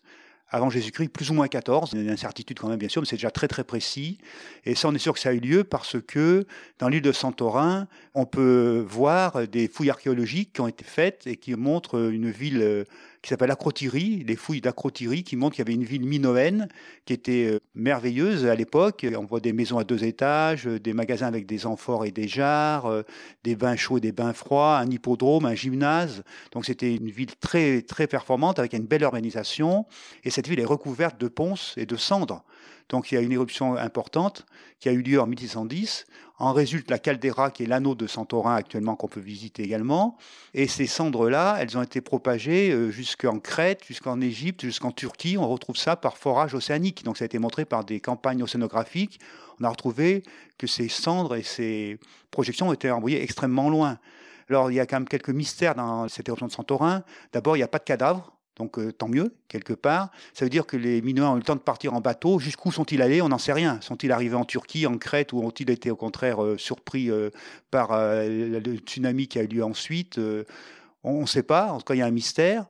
avant 0.50 0.70
Jésus-Christ, 0.70 1.10
plus 1.10 1.30
ou 1.30 1.34
moins 1.34 1.48
14. 1.48 1.92
Il 1.94 2.00
y 2.00 2.02
a 2.02 2.06
une 2.06 2.12
incertitude 2.12 2.60
quand 2.60 2.70
même, 2.70 2.80
bien 2.80 2.90
sûr, 2.90 3.02
mais 3.02 3.08
c'est 3.08 3.18
déjà 3.18 3.32
très 3.32 3.48
très 3.48 3.64
précis. 3.64 4.18
Et 4.66 4.76
ça, 4.76 4.88
on 4.88 4.96
est 4.96 5.00
sûr 5.00 5.14
que 5.14 5.20
ça 5.20 5.30
a 5.30 5.34
eu 5.34 5.40
lieu 5.40 5.64
parce 5.64 5.98
que 6.02 6.46
dans 6.80 6.88
l'île 6.88 7.02
de 7.02 7.12
Santorin, 7.12 7.88
on 8.14 8.26
peut 8.26 8.86
voir 8.88 9.48
des 9.48 9.68
fouilles 9.68 9.90
archéologiques 9.90 10.54
qui 10.54 10.62
ont 10.62 10.68
été 10.68 10.86
faites 10.86 11.28
et 11.28 11.38
qui 11.38 11.54
montrent 11.56 12.12
une 12.12 12.32
ville 12.32 12.62
euh, 12.62 12.84
qui 13.22 13.30
s'appelle 13.30 13.52
Acrotyrie, 13.52 14.24
les 14.26 14.36
fouilles 14.36 14.62
d'Acrotyrie 14.62 15.24
qui 15.24 15.36
montrent 15.36 15.56
qu'il 15.56 15.66
y 15.66 15.68
avait 15.68 15.76
une 15.76 15.84
ville 15.84 16.06
minoenne 16.06 16.68
qui 17.06 17.14
était 17.14 17.48
euh, 17.52 17.60
merveilleuse 17.76 18.46
à 18.46 18.56
l'époque. 18.56 19.06
On 19.18 19.26
voit 19.26 19.40
des 19.40 19.54
maisons 19.54 19.78
à 19.78 19.84
deux 19.84 20.04
étages, 20.04 20.68
euh, 20.68 20.80
des 20.80 20.94
magasins 20.94 21.28
avec 21.28 21.46
des 21.46 21.66
amphores 21.66 22.06
et 22.06 22.12
des 22.12 22.28
jarres, 22.28 23.04
des 23.44 23.56
bains 23.56 23.76
chauds 23.76 23.98
et 23.98 24.02
des 24.02 24.12
bains 24.12 24.34
froids, 24.34 24.78
un 24.78 24.90
hippodrome, 24.90 25.46
un 25.46 25.56
gymnase. 25.56 26.24
Donc 26.52 26.66
c'était 26.66 26.96
une 26.96 27.10
ville 27.10 27.36
très 27.40 27.82
très 27.82 28.08
performante 28.08 28.60
avec 28.60 28.74
une 28.74 28.86
belle 28.86 29.02
urbanisation. 29.02 29.86
Et 30.24 30.30
cette 30.30 30.48
ville 30.48 30.60
est 30.60 30.66
recouverte 30.66 31.20
de 31.20 31.28
ponces 31.28 31.74
et 31.78 31.86
de 31.86 31.96
cendres. 31.96 32.44
Donc 32.90 33.12
il 33.12 33.16
y 33.16 33.18
a 33.18 33.22
une 33.22 33.32
éruption 33.32 33.76
importante 33.76 34.46
qui 34.80 34.90
a 34.90 34.92
eu 34.92 35.02
lieu 35.02 35.20
en 35.20 35.28
1610. 35.28 36.06
En 36.40 36.54
résulte 36.54 36.92
la 36.92 37.00
caldeira, 37.00 37.50
qui 37.50 37.64
est 37.64 37.66
l'anneau 37.66 37.96
de 37.96 38.06
Santorin 38.06 38.56
actuellement 38.56 38.96
qu'on 38.96 39.08
peut 39.08 39.20
visiter 39.20 39.64
également. 39.64 40.18
Et 40.54 40.68
ces 40.68 40.86
cendres-là, 40.86 41.58
elles 41.60 41.78
ont 41.78 41.82
été 41.82 42.00
propagées 42.00 42.72
euh, 42.72 42.92
jusqu'en 42.92 43.40
Crète, 43.40 43.84
jusqu'en 43.88 44.22
Égypte, 44.22 44.62
jusqu'en 44.62 44.92
Turquie. 44.92 45.38
On 45.40 45.48
retrouve 45.50 45.78
ça 45.78 45.96
par 45.96 46.18
forage 46.18 46.54
océanique. 46.54 47.04
Donc 47.04 47.18
ça 47.18 47.24
a 47.24 47.26
été 47.26 47.40
montré 47.40 47.66
par 47.66 47.84
des 47.86 48.00
campagnes 48.00 48.44
océanographiques. 48.44 49.20
On 49.60 49.64
a 49.64 49.70
retrouvé 49.70 50.22
que 50.60 50.68
ces 50.68 50.90
cendres 50.90 51.36
et 51.36 51.44
ces 51.44 52.00
projections 52.30 52.70
ont 52.70 52.74
été 52.74 52.92
envoyées 52.92 53.24
extrêmement 53.24 53.72
loin. 53.72 53.98
Alors 54.48 54.70
il 54.70 54.76
y 54.76 54.80
a 54.80 54.86
quand 54.86 54.98
même 54.98 55.08
quelques 55.08 55.30
mystères 55.30 55.74
dans 55.74 56.08
cette 56.08 56.28
éruption 56.28 56.46
de 56.46 56.52
Santorin. 56.52 57.04
D'abord, 57.34 57.56
il 57.56 57.60
n'y 57.60 57.64
a 57.64 57.68
pas 57.68 57.80
de 57.80 57.84
cadavres 57.84 58.37
donc 58.58 58.80
euh, 58.80 58.92
tant 58.92 59.08
mieux, 59.08 59.36
quelque 59.48 59.74
part. 59.74 60.10
Ça 60.34 60.46
veut 60.46 60.50
dire 60.50 60.66
que 60.66 60.78
les 60.78 61.02
Minoens 61.02 61.32
ont 61.32 61.36
eu 61.36 61.40
le 61.40 61.44
temps 61.44 61.56
de 61.56 61.62
partir 61.62 61.94
en 61.94 62.02
bateau. 62.02 62.40
Jusqu'où 62.40 62.72
sont-ils 62.72 63.02
allés? 63.02 63.22
On 63.22 63.30
n'en 63.30 63.38
sait 63.38 63.54
rien. 63.54 63.80
Sont-ils 63.82 64.12
arrivés 64.12 64.36
en 64.36 64.46
Turquie, 64.46 64.88
en 64.88 64.98
Crète, 64.98 65.34
ou 65.34 65.40
ont-ils 65.40 65.70
été 65.70 65.92
au 65.92 65.96
contraire 65.96 66.44
euh, 66.44 66.58
surpris 66.58 67.10
euh, 67.10 67.30
par 67.72 67.90
le 67.92 68.76
tsunami 68.78 69.28
qui 69.28 69.40
a 69.40 69.44
eu 69.44 69.48
lieu 69.48 69.64
ensuite? 69.64 70.20
On 71.04 71.22
ne 71.22 71.26
sait 71.26 71.44
pas. 71.44 71.72
En 71.72 71.78
tout 71.78 71.86
cas, 71.86 71.94
il 71.94 72.00
y 72.00 72.02
a 72.02 72.06
un 72.06 72.12
mystère. 72.12 72.66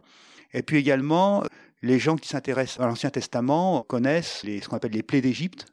Et 0.53 0.61
puis 0.61 0.77
également, 0.77 1.43
les 1.81 1.99
gens 1.99 2.17
qui 2.17 2.27
s'intéressent 2.27 2.79
à 2.79 2.87
l'Ancien 2.87 3.09
Testament 3.09 3.83
connaissent 3.83 4.41
ce 4.43 4.67
qu'on 4.67 4.77
appelle 4.77 4.91
les 4.91 5.03
plaies 5.03 5.21
d'Égypte. 5.21 5.67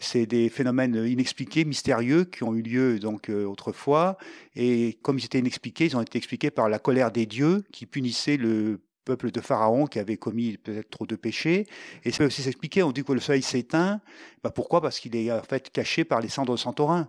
C'est 0.00 0.26
des 0.26 0.48
phénomènes 0.48 0.94
inexpliqués, 0.94 1.64
mystérieux, 1.64 2.24
qui 2.24 2.44
ont 2.44 2.54
eu 2.54 2.62
lieu 2.62 2.98
donc 2.98 3.30
autrefois. 3.30 4.16
Et 4.54 4.98
comme 5.02 5.18
ils 5.18 5.24
étaient 5.24 5.40
inexpliqués, 5.40 5.86
ils 5.86 5.96
ont 5.96 6.02
été 6.02 6.18
expliqués 6.18 6.50
par 6.50 6.68
la 6.68 6.78
colère 6.78 7.10
des 7.10 7.26
dieux 7.26 7.64
qui 7.72 7.86
punissaient 7.86 8.36
le 8.36 8.80
peuple 9.08 9.30
de 9.30 9.40
Pharaon 9.40 9.86
qui 9.86 9.98
avait 9.98 10.18
commis 10.18 10.58
peut-être 10.58 10.90
trop 10.90 11.06
de 11.06 11.16
péchés. 11.16 11.66
Et 12.04 12.12
ça 12.12 12.18
peut 12.18 12.26
aussi 12.26 12.42
s'expliquer, 12.42 12.82
on 12.82 12.92
dit 12.92 13.02
que 13.02 13.12
le 13.12 13.20
soleil 13.20 13.42
s'éteint. 13.42 14.02
Bah 14.44 14.50
pourquoi? 14.50 14.82
Parce 14.82 15.00
qu'il 15.00 15.16
est 15.16 15.32
en 15.32 15.42
fait 15.42 15.70
caché 15.72 16.04
par 16.04 16.20
les 16.20 16.28
cendres 16.28 16.52
de 16.52 16.58
Santorin. 16.58 17.08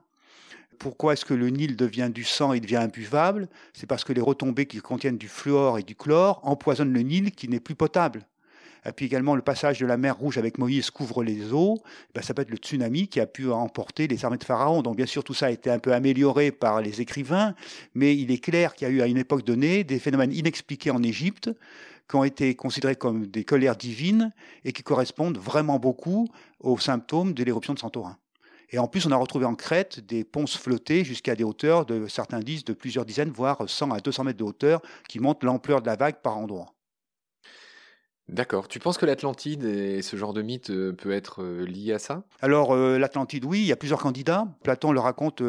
Pourquoi 0.80 1.12
est-ce 1.12 1.26
que 1.26 1.34
le 1.34 1.50
Nil 1.50 1.76
devient 1.76 2.10
du 2.10 2.24
sang 2.24 2.54
et 2.54 2.62
devient 2.62 2.78
imbuvable? 2.78 3.50
C'est 3.74 3.86
parce 3.86 4.06
que 4.06 4.14
les 4.14 4.22
retombées 4.22 4.66
qui 4.66 4.80
contiennent 4.80 5.18
du 5.18 5.28
fluor 5.28 5.78
et 5.78 5.84
du 5.84 5.94
chlore 5.94 6.40
empoisonnent 6.44 6.94
le 6.94 7.02
Nil 7.02 7.32
qui 7.32 7.50
n'est 7.50 7.60
plus 7.60 7.76
potable. 7.76 8.26
Et 8.86 8.92
puis 8.92 9.06
également 9.06 9.36
le 9.36 9.42
passage 9.42 9.80
de 9.80 9.86
la 9.86 9.98
mer 9.98 10.18
Rouge 10.18 10.38
avec 10.38 10.58
Moïse 10.58 10.90
couvre 10.90 11.24
les 11.24 11.54
eaux, 11.54 11.80
ben 12.14 12.22
ça 12.22 12.34
peut 12.34 12.42
être 12.42 12.50
le 12.50 12.58
tsunami 12.58 13.08
qui 13.08 13.20
a 13.20 13.26
pu 13.26 13.52
emporter 13.52 14.08
les 14.08 14.26
armées 14.26 14.38
de 14.38 14.44
Pharaon. 14.44 14.82
Donc 14.82 14.96
bien 14.96 15.06
sûr 15.06 15.24
tout 15.24 15.34
ça 15.34 15.48
a 15.48 15.52
été 15.52 15.70
un 15.70 15.80
peu 15.80 15.94
amélioré 15.94 16.52
par 16.52 16.82
les 16.82 17.02
écrivains, 17.02 17.56
mais 17.94 18.16
il 18.16 18.32
est 18.32 18.44
clair 18.44 18.74
qu'il 18.74 18.88
y 18.88 18.92
a 18.92 18.94
eu 18.94 19.02
à 19.02 19.08
une 19.08 19.18
époque 19.18 19.44
donnée 19.44 19.84
des 19.84 20.00
phénomènes 20.00 20.34
inexpliqués 20.34 20.92
en 20.92 21.04
Égypte 21.04 21.50
qui 22.10 22.16
ont 22.16 22.24
été 22.24 22.56
considérés 22.56 22.96
comme 22.96 23.28
des 23.28 23.44
colères 23.44 23.76
divines 23.76 24.34
et 24.66 24.74
qui 24.74 24.82
correspondent 24.82 25.38
vraiment 25.38 25.78
beaucoup 25.78 26.28
aux 26.60 26.78
symptômes 26.80 27.34
de 27.34 27.44
l'éruption 27.44 27.74
de 27.74 27.80
Santorin. 27.80 28.18
Et 28.72 28.80
en 28.80 28.88
plus, 28.88 29.06
on 29.06 29.12
a 29.12 29.16
retrouvé 29.16 29.46
en 29.46 29.56
Crète 29.56 30.00
des 30.00 30.24
ponces 30.24 30.58
flottées 30.58 31.04
jusqu'à 31.04 31.36
des 31.36 31.44
hauteurs 31.44 31.86
de 31.86 32.08
certains 32.08 32.40
disent 32.40 32.64
de 32.66 32.74
plusieurs 32.74 33.06
dizaines, 33.06 33.32
voire 33.32 33.68
100 33.68 33.92
à 33.92 34.00
200 34.00 34.26
mètres 34.26 34.38
de 34.38 34.44
hauteur, 34.44 34.82
qui 35.08 35.20
montrent 35.20 35.46
l'ampleur 35.46 35.82
de 35.82 35.88
la 35.88 35.96
vague 35.96 36.22
par 36.22 36.38
endroits. 36.38 36.74
D'accord. 38.30 38.68
Tu 38.68 38.78
penses 38.78 39.00
que 39.00 39.08
l'Atlantide 39.08 39.64
et 39.66 40.04
ce 40.04 40.16
genre 40.16 40.34
de 40.34 40.44
mythe 40.44 40.70
euh, 40.70 40.94
peut 40.94 41.12
être 41.12 41.42
euh, 41.42 41.66
lié 41.66 41.94
à 41.94 42.00
ça? 42.00 42.24
Alors, 42.42 42.76
euh, 42.76 43.00
l'Atlantide, 43.00 43.44
oui, 43.44 43.62
il 43.62 43.66
y 43.66 43.72
a 43.72 43.76
plusieurs 43.76 44.00
candidats. 44.00 44.48
Platon 44.64 44.92
le 44.92 45.00
raconte 45.00 45.42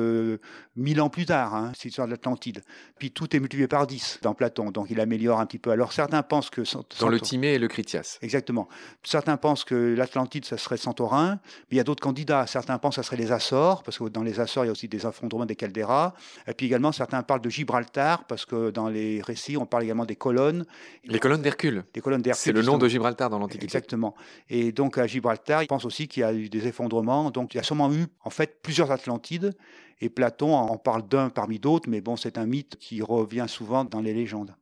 mille 0.76 1.00
ans 1.02 1.10
plus 1.10 1.26
tard, 1.26 1.54
hein, 1.54 1.72
cette 1.74 1.86
histoire 1.86 2.06
de 2.06 2.12
l'Atlantide. 2.12 2.62
Puis 2.98 3.10
tout 3.10 3.36
est 3.36 3.40
multiplié 3.40 3.68
par 3.68 3.86
dix 3.86 4.18
dans 4.22 4.32
Platon, 4.32 4.70
donc 4.70 4.86
il 4.90 4.98
améliore 4.98 5.40
un 5.40 5.46
petit 5.46 5.58
peu. 5.58 5.70
Alors, 5.70 5.92
certains 5.92 6.22
pensent 6.22 6.48
que... 6.48 6.62
Dans 7.00 7.08
le 7.08 7.20
Timée 7.20 7.54
et 7.54 7.58
le 7.58 7.68
Critias. 7.68 8.18
Exactement. 8.22 8.68
Certains 9.02 9.36
pensent 9.36 9.64
que 9.64 9.94
l'Atlantide, 9.96 10.46
ça 10.46 10.56
serait 10.56 10.78
Santorin, 10.78 11.40
mais 11.44 11.72
il 11.72 11.76
y 11.76 11.80
a 11.80 11.84
d'autres 11.84 12.02
candidats. 12.02 12.46
Certains 12.46 12.78
pensent 12.78 12.96
que 12.96 13.02
ça 13.02 13.06
serait 13.06 13.20
les 13.20 13.32
Açores, 13.32 13.82
parce 13.82 13.98
que 13.98 14.04
dans 14.04 14.22
les 14.22 14.40
Açores, 14.40 14.64
il 14.64 14.68
y 14.68 14.70
a 14.70 14.72
aussi 14.72 14.88
des 14.88 15.06
effondrements 15.06 15.46
des 15.46 15.56
calderas. 15.56 16.14
Et 16.46 16.54
puis 16.54 16.66
également, 16.66 16.92
certains 16.92 17.22
parlent 17.22 17.42
de 17.42 17.50
Gibraltar, 17.50 18.24
parce 18.24 18.46
que 18.46 18.70
dans 18.70 18.88
les 18.88 19.20
récits, 19.20 19.58
on 19.58 19.66
parle 19.66 19.84
également 19.84 20.06
des 20.06 20.16
colonnes. 20.16 20.64
Les 21.04 21.18
colonnes 21.18 21.42
d'Hercule. 21.42 21.84
Les 21.94 22.00
colonnes 22.00 22.22
d'Hercule 22.22 22.69
de 22.78 22.88
Gibraltar 22.88 23.30
dans 23.30 23.38
l'Antiquité. 23.38 23.64
Exactement. 23.64 24.14
Et 24.48 24.72
donc 24.72 24.98
à 24.98 25.06
Gibraltar, 25.06 25.62
il 25.62 25.66
pense 25.66 25.84
aussi 25.84 26.08
qu'il 26.08 26.20
y 26.22 26.24
a 26.24 26.32
eu 26.32 26.48
des 26.48 26.66
effondrements. 26.66 27.30
Donc 27.30 27.54
il 27.54 27.58
y 27.58 27.60
a 27.60 27.62
sûrement 27.62 27.92
eu 27.92 28.06
en 28.24 28.30
fait 28.30 28.60
plusieurs 28.62 28.90
Atlantides. 28.90 29.54
Et 30.02 30.08
Platon 30.08 30.54
en 30.54 30.78
parle 30.78 31.06
d'un 31.06 31.28
parmi 31.28 31.58
d'autres, 31.58 31.88
mais 31.88 32.00
bon, 32.00 32.16
c'est 32.16 32.38
un 32.38 32.46
mythe 32.46 32.76
qui 32.76 33.02
revient 33.02 33.44
souvent 33.48 33.84
dans 33.84 34.00
les 34.00 34.14
légendes. 34.14 34.54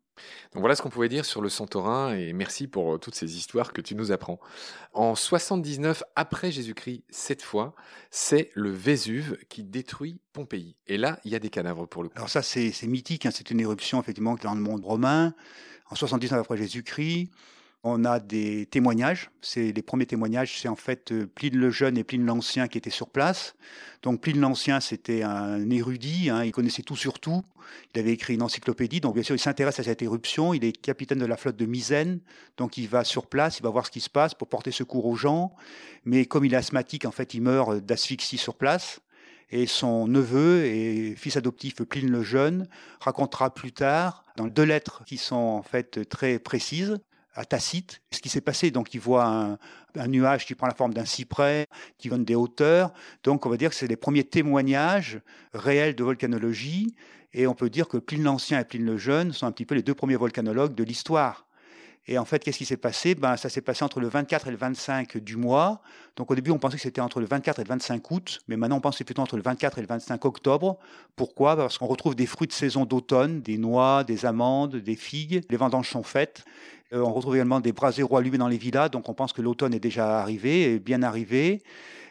Donc 0.52 0.60
voilà 0.60 0.74
ce 0.74 0.82
qu'on 0.82 0.88
pouvait 0.88 1.08
dire 1.08 1.24
sur 1.24 1.40
le 1.40 1.48
Santorin 1.48 2.14
et 2.14 2.32
merci 2.32 2.66
pour 2.66 2.94
euh, 2.94 2.98
toutes 2.98 3.14
ces 3.14 3.36
histoires 3.36 3.72
que 3.72 3.80
tu 3.80 3.94
nous 3.94 4.12
apprends. 4.12 4.40
En 4.92 5.14
79 5.14 6.02
après 6.16 6.50
Jésus-Christ, 6.50 7.04
cette 7.08 7.42
fois, 7.42 7.74
c'est 8.10 8.50
le 8.54 8.70
Vésuve 8.70 9.38
qui 9.48 9.64
détruit 9.64 10.20
Pompéi. 10.32 10.76
Et 10.86 10.96
là, 10.96 11.18
il 11.24 11.32
y 11.32 11.36
a 11.36 11.38
des 11.38 11.50
cadavres 11.50 11.86
pour 11.86 12.02
le 12.02 12.08
coup. 12.08 12.16
Alors 12.16 12.30
ça, 12.30 12.42
c'est 12.42 12.72
mythique, 12.84 13.26
hein. 13.26 13.30
c'est 13.32 13.50
une 13.50 13.60
éruption 13.60 14.00
effectivement 14.00 14.36
dans 14.36 14.54
le 14.54 14.60
monde 14.60 14.84
romain. 14.84 15.34
En 15.90 15.94
79 15.94 16.40
après 16.40 16.56
Jésus-Christ, 16.56 17.30
On 17.84 18.04
a 18.04 18.18
des 18.18 18.66
témoignages. 18.66 19.30
C'est 19.40 19.70
les 19.70 19.82
premiers 19.82 20.06
témoignages, 20.06 20.60
c'est 20.60 20.68
en 20.68 20.74
fait 20.74 21.12
euh, 21.12 21.26
Pline 21.26 21.56
le 21.56 21.70
Jeune 21.70 21.96
et 21.96 22.02
Pline 22.02 22.26
l'Ancien 22.26 22.66
qui 22.66 22.76
étaient 22.76 22.90
sur 22.90 23.08
place. 23.08 23.54
Donc 24.02 24.20
Pline 24.20 24.40
l'Ancien, 24.40 24.80
c'était 24.80 25.22
un 25.22 25.70
érudit, 25.70 26.28
hein, 26.28 26.44
il 26.44 26.50
connaissait 26.50 26.82
tout 26.82 26.96
sur 26.96 27.20
tout. 27.20 27.44
Il 27.94 28.00
avait 28.00 28.12
écrit 28.12 28.34
une 28.34 28.42
encyclopédie, 28.42 29.00
donc 29.00 29.14
bien 29.14 29.22
sûr 29.22 29.36
il 29.36 29.38
s'intéresse 29.38 29.78
à 29.78 29.84
cette 29.84 30.02
éruption. 30.02 30.54
Il 30.54 30.64
est 30.64 30.72
capitaine 30.72 31.18
de 31.18 31.26
la 31.26 31.36
flotte 31.36 31.56
de 31.56 31.66
Misène, 31.66 32.18
donc 32.56 32.78
il 32.78 32.88
va 32.88 33.04
sur 33.04 33.26
place, 33.26 33.60
il 33.60 33.62
va 33.62 33.70
voir 33.70 33.86
ce 33.86 33.92
qui 33.92 34.00
se 34.00 34.10
passe 34.10 34.34
pour 34.34 34.48
porter 34.48 34.72
secours 34.72 35.06
aux 35.06 35.16
gens. 35.16 35.54
Mais 36.04 36.26
comme 36.26 36.44
il 36.44 36.54
est 36.54 36.56
asthmatique, 36.56 37.04
en 37.04 37.12
fait, 37.12 37.34
il 37.34 37.42
meurt 37.42 37.76
d'asphyxie 37.76 38.38
sur 38.38 38.56
place 38.56 39.00
et 39.50 39.66
son 39.66 40.08
neveu 40.08 40.64
et 40.66 41.14
fils 41.16 41.36
adoptif 41.36 41.76
Pline 41.76 42.10
le 42.10 42.22
Jeune 42.22 42.68
racontera 43.00 43.54
plus 43.54 43.72
tard 43.72 44.24
dans 44.36 44.46
deux 44.46 44.64
lettres 44.64 45.04
qui 45.06 45.16
sont 45.16 45.36
en 45.36 45.62
fait 45.62 46.08
très 46.08 46.38
précises 46.38 46.98
à 47.34 47.44
Tacite 47.44 48.00
ce 48.10 48.20
qui 48.20 48.28
s'est 48.28 48.40
passé. 48.40 48.70
Donc 48.70 48.94
il 48.94 49.00
voit 49.00 49.24
un, 49.24 49.58
nuage 50.06 50.46
qui 50.46 50.54
prend 50.54 50.66
la 50.66 50.74
forme 50.74 50.94
d'un 50.94 51.04
cyprès, 51.04 51.66
qui 51.98 52.08
donne 52.08 52.24
des 52.24 52.34
hauteurs. 52.34 52.92
Donc 53.24 53.46
on 53.46 53.50
va 53.50 53.56
dire 53.56 53.70
que 53.70 53.76
c'est 53.76 53.86
les 53.86 53.96
premiers 53.96 54.24
témoignages 54.24 55.20
réels 55.52 55.94
de 55.94 56.04
volcanologie. 56.04 56.94
Et 57.34 57.46
on 57.46 57.54
peut 57.54 57.70
dire 57.70 57.88
que 57.88 57.98
Pline 57.98 58.24
l'Ancien 58.24 58.60
et 58.60 58.64
Pline 58.64 58.84
le 58.84 58.96
Jeune 58.96 59.32
sont 59.32 59.46
un 59.46 59.52
petit 59.52 59.66
peu 59.66 59.74
les 59.74 59.82
deux 59.82 59.94
premiers 59.94 60.16
volcanologues 60.16 60.74
de 60.74 60.84
l'histoire. 60.84 61.48
Et 62.10 62.16
en 62.16 62.24
fait, 62.24 62.42
qu'est-ce 62.42 62.56
qui 62.56 62.64
s'est 62.64 62.78
passé? 62.78 63.14
Ben, 63.14 63.36
Ça 63.36 63.50
s'est 63.50 63.60
passé 63.60 63.84
entre 63.84 64.00
le 64.00 64.08
24 64.08 64.48
et 64.48 64.50
le 64.50 64.56
25 64.56 65.18
du 65.18 65.36
mois. 65.36 65.82
Donc 66.16 66.30
au 66.30 66.34
début, 66.34 66.50
on 66.50 66.58
pensait 66.58 66.76
que 66.76 66.82
c'était 66.82 67.02
entre 67.02 67.20
le 67.20 67.26
24 67.26 67.60
et 67.60 67.64
le 67.64 67.68
25 67.68 68.10
août, 68.10 68.40
mais 68.48 68.56
maintenant 68.56 68.78
on 68.78 68.80
pense 68.80 68.94
que 68.94 68.98
c'est 68.98 69.04
plutôt 69.04 69.20
entre 69.20 69.36
le 69.36 69.42
24 69.42 69.78
et 69.78 69.82
le 69.82 69.86
25 69.86 70.24
octobre. 70.24 70.78
Pourquoi? 71.16 71.54
Parce 71.54 71.76
qu'on 71.76 71.86
retrouve 71.86 72.16
des 72.16 72.24
fruits 72.24 72.48
de 72.48 72.52
saison 72.52 72.86
d'automne, 72.86 73.42
des 73.42 73.58
noix, 73.58 74.04
des 74.04 74.24
amandes, 74.24 74.76
des 74.76 74.96
figues. 74.96 75.44
Les 75.50 75.58
vendanges 75.58 75.90
sont 75.90 76.02
faites. 76.02 76.44
Euh, 76.92 77.00
on 77.00 77.12
retrouve 77.12 77.36
également 77.36 77.60
des 77.60 77.72
braseros 77.72 78.16
allumés 78.16 78.38
dans 78.38 78.48
les 78.48 78.56
villas, 78.56 78.88
donc 78.88 79.08
on 79.08 79.14
pense 79.14 79.32
que 79.32 79.42
l'automne 79.42 79.74
est 79.74 79.80
déjà 79.80 80.20
arrivé, 80.20 80.78
bien 80.78 81.02
arrivé. 81.02 81.62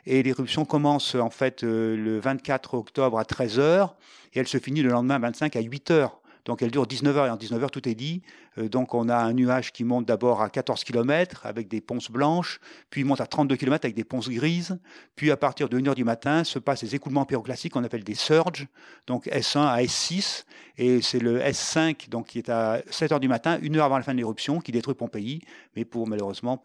Et 0.05 0.23
l'éruption 0.23 0.65
commence 0.65 1.15
en 1.15 1.29
fait 1.29 1.63
euh, 1.63 1.97
le 1.97 2.19
24 2.19 2.75
octobre 2.75 3.19
à 3.19 3.23
13h 3.23 3.89
et 4.33 4.39
elle 4.39 4.47
se 4.47 4.57
finit 4.57 4.81
le 4.81 4.89
lendemain 4.89 5.19
25 5.19 5.55
à 5.55 5.61
8h. 5.61 6.11
Donc 6.47 6.61
elle 6.61 6.71
dure 6.71 6.87
19 6.87 7.15
heures 7.17 7.25
et 7.27 7.29
en 7.29 7.35
19 7.35 7.61
heures 7.61 7.71
tout 7.71 7.87
est 7.87 7.93
dit. 7.93 8.23
Euh, 8.57 8.69
donc 8.69 8.93
on 8.93 9.09
a 9.09 9.17
un 9.17 9.33
nuage 9.33 9.71
qui 9.73 9.83
monte 9.83 10.05
d'abord 10.05 10.41
à 10.41 10.49
14 10.49 10.83
km 10.85 11.45
avec 11.45 11.67
des 11.67 11.81
ponces 11.81 12.09
blanches, 12.09 12.59
puis 12.89 13.01
il 13.01 13.05
monte 13.05 13.21
à 13.21 13.27
32 13.27 13.57
km 13.57 13.85
avec 13.85 13.95
des 13.95 14.05
ponces 14.05 14.29
grises, 14.29 14.79
puis 15.15 15.29
à 15.29 15.37
partir 15.37 15.67
de 15.67 15.77
1 15.77 15.87
heure 15.87 15.95
du 15.95 16.05
matin 16.05 16.45
se 16.45 16.57
passent 16.57 16.83
des 16.83 16.95
écoulements 16.95 17.25
pyroclastiques 17.25 17.73
qu'on 17.73 17.83
appelle 17.83 18.05
des 18.05 18.15
surges, 18.15 18.67
donc 19.07 19.27
S1 19.27 19.59
à 19.59 19.81
S6, 19.81 20.45
et 20.77 21.01
c'est 21.01 21.19
le 21.19 21.39
S5 21.39 22.09
donc 22.09 22.27
qui 22.27 22.37
est 22.37 22.49
à 22.49 22.81
7 22.89 23.11
heures 23.11 23.19
du 23.19 23.27
matin, 23.27 23.59
une 23.61 23.75
heure 23.75 23.85
avant 23.85 23.97
la 23.97 24.03
fin 24.03 24.13
de 24.13 24.17
l'éruption, 24.17 24.61
qui 24.61 24.71
détruit 24.71 24.95
Pompéi, 24.95 25.41
mais 25.75 25.83
pour 25.83 26.07
malheureusement 26.07 26.63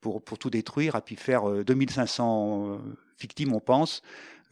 pour, 0.00 0.22
pour 0.22 0.38
tout 0.38 0.50
détruire, 0.50 0.94
a 0.94 1.00
pu 1.00 1.16
faire 1.16 1.48
2500 1.64 2.68
euh, 2.68 2.78
victimes, 3.18 3.54
on 3.54 3.60
pense 3.60 4.02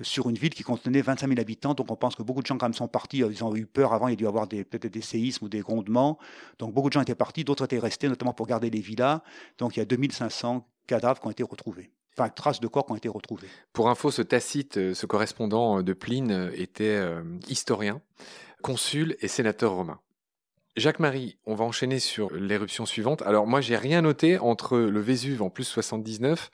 sur 0.01 0.29
une 0.29 0.37
ville 0.37 0.55
qui 0.55 0.63
contenait 0.63 1.03
25 1.03 1.29
000 1.29 1.41
habitants. 1.41 1.75
Donc 1.75 1.91
on 1.91 1.97
pense 1.97 2.15
que 2.15 2.23
beaucoup 2.23 2.43
de 2.43 2.47
gens 2.47 2.59
quand 2.59 2.67
même 2.67 2.75
sont 2.75 2.89
partis. 2.89 3.19
Ils 3.19 3.45
ont 3.45 3.55
eu 3.55 3.67
peur 3.67 3.93
avant, 3.93 4.09
il 4.09 4.13
y 4.13 4.15
a 4.15 4.17
dû 4.17 4.27
avoir 4.27 4.49
peut-être 4.49 4.87
des 4.87 5.03
séismes 5.03 5.47
ou 5.47 5.49
des 5.49 5.61
grondements. 5.61 6.19
Donc 6.59 6.73
beaucoup 6.73 6.89
de 6.89 6.95
gens 6.95 7.03
étaient 7.03 7.15
partis, 7.15 7.45
d'autres 7.45 7.65
étaient 7.65 7.79
restés, 7.79 8.09
notamment 8.09 8.33
pour 8.33 8.47
garder 8.47 8.71
les 8.71 8.81
villas. 8.81 9.23
Donc 9.59 9.77
il 9.77 9.81
y 9.81 9.83
a 9.83 9.87
2500 9.87 10.67
cadavres 10.87 11.21
qui 11.21 11.27
ont 11.27 11.31
été 11.31 11.43
retrouvés. 11.43 11.91
Enfin, 12.17 12.29
traces 12.29 12.61
de 12.61 12.67
corps 12.67 12.85
qui 12.85 12.93
ont 12.93 12.97
été 12.97 13.09
retrouvées. 13.09 13.49
Pour 13.73 13.89
info, 13.89 14.11
ce 14.11 14.21
Tacite, 14.21 14.77
euh, 14.77 14.95
ce 14.95 15.07
correspondant 15.07 15.83
de 15.83 15.93
Pline, 15.95 16.31
euh, 16.31 16.51
était 16.55 16.85
euh, 16.85 17.23
historien, 17.49 18.03
consul 18.63 19.17
et 19.21 19.29
sénateur 19.29 19.73
romain. 19.73 19.99
Jacques-Marie, 20.77 21.37
on 21.45 21.55
va 21.55 21.65
enchaîner 21.67 21.99
sur 21.99 22.33
l'éruption 22.33 22.87
suivante. 22.87 23.21
Alors 23.23 23.47
moi, 23.47 23.61
j'ai 23.61 23.77
rien 23.77 24.01
noté 24.01 24.39
entre 24.39 24.79
le 24.79 25.01
Vésuve 25.01 25.43
en 25.43 25.51
plus 25.51 25.65
79 25.65 26.51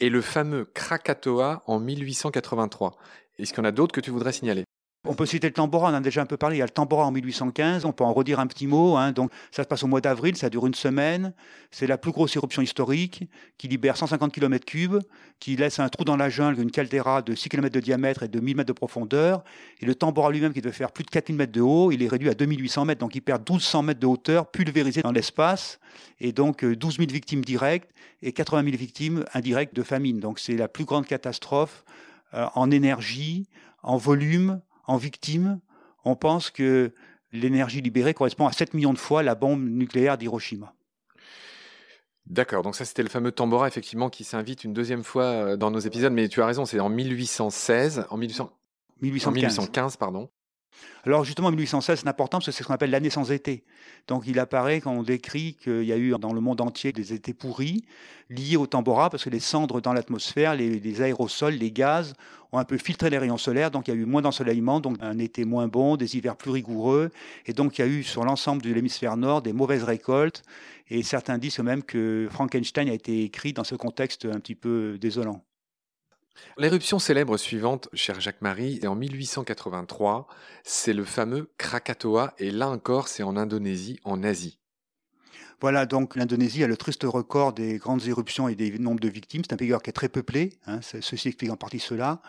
et 0.00 0.08
le 0.08 0.20
fameux 0.20 0.64
Krakatoa 0.74 1.62
en 1.66 1.78
1883. 1.78 2.96
Est-ce 3.38 3.52
qu'il 3.52 3.62
y 3.62 3.66
en 3.66 3.68
a 3.68 3.72
d'autres 3.72 3.94
que 3.94 4.00
tu 4.00 4.10
voudrais 4.10 4.32
signaler? 4.32 4.64
On 5.06 5.14
peut 5.14 5.24
citer 5.24 5.46
le 5.46 5.54
Tambora, 5.54 5.88
on 5.88 5.92
en 5.92 5.94
a 5.94 6.00
déjà 6.00 6.20
un 6.20 6.26
peu 6.26 6.36
parlé. 6.36 6.56
Il 6.56 6.58
y 6.58 6.62
a 6.62 6.66
le 6.66 6.70
Tambora 6.70 7.06
en 7.06 7.10
1815, 7.10 7.86
on 7.86 7.92
peut 7.92 8.04
en 8.04 8.12
redire 8.12 8.38
un 8.38 8.46
petit 8.46 8.66
mot. 8.66 8.96
Hein. 8.96 9.12
Donc, 9.12 9.30
ça 9.50 9.62
se 9.62 9.68
passe 9.68 9.82
au 9.82 9.86
mois 9.86 10.02
d'avril, 10.02 10.36
ça 10.36 10.50
dure 10.50 10.66
une 10.66 10.74
semaine. 10.74 11.32
C'est 11.70 11.86
la 11.86 11.96
plus 11.96 12.12
grosse 12.12 12.36
éruption 12.36 12.60
historique 12.60 13.24
qui 13.56 13.68
libère 13.68 13.96
150 13.96 14.36
km3, 14.36 15.00
qui 15.38 15.56
laisse 15.56 15.78
un 15.78 15.88
trou 15.88 16.04
dans 16.04 16.16
la 16.16 16.28
jungle, 16.28 16.60
une 16.60 16.70
caldeira 16.70 17.22
de 17.22 17.34
6 17.34 17.48
km 17.48 17.74
de 17.74 17.80
diamètre 17.80 18.24
et 18.24 18.28
de 18.28 18.40
1000 18.40 18.56
mètres 18.56 18.68
de 18.68 18.74
profondeur. 18.74 19.42
Et 19.80 19.86
le 19.86 19.94
Tambora 19.94 20.30
lui-même, 20.30 20.52
qui 20.52 20.60
devait 20.60 20.74
faire 20.74 20.92
plus 20.92 21.04
de 21.04 21.10
4000 21.10 21.34
mètres 21.34 21.52
de 21.52 21.62
haut, 21.62 21.90
il 21.92 22.02
est 22.02 22.08
réduit 22.08 22.28
à 22.28 22.34
2800 22.34 22.84
mètres. 22.84 23.00
Donc, 23.00 23.14
il 23.14 23.22
perd 23.22 23.48
1200 23.48 23.82
mètres 23.82 24.00
de 24.00 24.06
hauteur 24.06 24.50
pulvérisé 24.50 25.00
dans 25.00 25.12
l'espace. 25.12 25.80
Et 26.20 26.32
donc, 26.32 26.62
12 26.62 26.94
euh, 26.94 26.96
000 26.98 27.10
victimes 27.10 27.42
directes 27.42 27.90
et 28.20 28.32
80 28.32 28.64
000 28.64 28.76
victimes 28.76 29.24
indirectes 29.32 29.74
de 29.74 29.82
famine. 29.82 30.20
Donc, 30.20 30.38
c'est 30.38 30.56
la 30.56 30.68
plus 30.68 30.84
grande 30.84 31.06
catastrophe 31.06 31.84
euh, 32.34 32.46
en 32.54 32.70
énergie, 32.70 33.48
en 33.82 33.96
volume, 33.96 34.60
en 34.90 34.96
victimes, 34.96 35.60
on 36.04 36.16
pense 36.16 36.50
que 36.50 36.92
l'énergie 37.30 37.80
libérée 37.80 38.12
correspond 38.12 38.48
à 38.48 38.52
7 38.52 38.74
millions 38.74 38.92
de 38.92 38.98
fois 38.98 39.22
la 39.22 39.36
bombe 39.36 39.62
nucléaire 39.62 40.18
d'Hiroshima. 40.18 40.74
D'accord, 42.26 42.62
donc 42.62 42.74
ça 42.74 42.84
c'était 42.84 43.04
le 43.04 43.08
fameux 43.08 43.30
Tambora 43.30 43.68
effectivement 43.68 44.10
qui 44.10 44.24
s'invite 44.24 44.64
une 44.64 44.72
deuxième 44.72 45.04
fois 45.04 45.24
euh, 45.24 45.56
dans 45.56 45.70
nos 45.70 45.78
épisodes, 45.78 46.12
mais 46.12 46.28
tu 46.28 46.42
as 46.42 46.46
raison, 46.46 46.64
c'est 46.64 46.80
en 46.80 46.88
1816, 46.88 48.06
en 48.10 48.16
1815, 48.16 49.96
pardon. 49.96 50.28
Alors 51.04 51.24
justement, 51.24 51.50
1816, 51.50 52.00
c'est 52.00 52.08
important 52.08 52.38
parce 52.38 52.46
que 52.46 52.52
c'est 52.52 52.62
ce 52.62 52.68
qu'on 52.68 52.74
appelle 52.74 52.90
l'année 52.90 53.10
sans 53.10 53.32
été. 53.32 53.64
Donc 54.06 54.24
il 54.26 54.38
apparaît 54.38 54.80
quand 54.80 54.92
on 54.92 55.02
décrit 55.02 55.56
qu'il 55.62 55.84
y 55.84 55.92
a 55.92 55.96
eu 55.96 56.14
dans 56.18 56.32
le 56.32 56.40
monde 56.40 56.60
entier 56.60 56.92
des 56.92 57.12
étés 57.12 57.34
pourris 57.34 57.84
liés 58.28 58.56
au 58.56 58.66
Tambora 58.66 59.10
parce 59.10 59.24
que 59.24 59.30
les 59.30 59.40
cendres 59.40 59.80
dans 59.80 59.92
l'atmosphère, 59.92 60.54
les, 60.54 61.02
aérosols, 61.02 61.54
les 61.54 61.72
gaz 61.72 62.14
ont 62.52 62.58
un 62.58 62.64
peu 62.64 62.78
filtré 62.78 63.10
les 63.10 63.18
rayons 63.18 63.38
solaires, 63.38 63.70
donc 63.70 63.88
il 63.88 63.94
y 63.94 63.96
a 63.96 63.96
eu 63.96 64.04
moins 64.04 64.22
d'ensoleillement, 64.22 64.80
donc 64.80 64.96
un 65.00 65.18
été 65.18 65.44
moins 65.44 65.68
bon, 65.68 65.96
des 65.96 66.16
hivers 66.16 66.36
plus 66.36 66.50
rigoureux, 66.50 67.10
et 67.46 67.52
donc 67.52 67.78
il 67.78 67.82
y 67.82 67.84
a 67.84 67.88
eu 67.88 68.02
sur 68.02 68.24
l'ensemble 68.24 68.62
de 68.62 68.72
l'hémisphère 68.72 69.16
nord 69.16 69.42
des 69.42 69.52
mauvaises 69.52 69.84
récoltes, 69.84 70.42
et 70.88 71.04
certains 71.04 71.38
disent 71.38 71.60
même 71.60 71.84
que 71.84 72.26
Frankenstein 72.30 72.88
a 72.88 72.92
été 72.92 73.22
écrit 73.22 73.52
dans 73.52 73.62
ce 73.62 73.76
contexte 73.76 74.24
un 74.24 74.40
petit 74.40 74.56
peu 74.56 74.98
désolant. 74.98 75.44
L'éruption 76.58 76.98
célèbre 76.98 77.36
suivante, 77.36 77.88
cher 77.92 78.20
Jacques-Marie, 78.20 78.80
est 78.82 78.86
en 78.86 78.94
1883. 78.94 80.26
C'est 80.64 80.92
le 80.92 81.04
fameux 81.04 81.50
Krakatoa, 81.58 82.34
et 82.38 82.50
là 82.50 82.68
encore, 82.68 83.08
c'est 83.08 83.22
en 83.22 83.36
Indonésie, 83.36 83.98
en 84.04 84.22
Asie. 84.22 84.58
Voilà, 85.60 85.84
donc 85.84 86.16
l'Indonésie 86.16 86.64
a 86.64 86.66
le 86.66 86.76
triste 86.76 87.04
record 87.04 87.52
des 87.52 87.76
grandes 87.76 88.06
éruptions 88.06 88.48
et 88.48 88.54
des 88.54 88.78
nombres 88.78 89.00
de 89.00 89.08
victimes. 89.08 89.42
C'est 89.44 89.52
un 89.52 89.56
pays 89.58 89.74
qui 89.82 89.90
est 89.90 89.92
très 89.92 90.08
peuplé, 90.08 90.58
hein, 90.66 90.80
ceci 90.82 91.28
explique 91.28 91.50
en 91.50 91.56
partie 91.56 91.78
cela. 91.78 92.22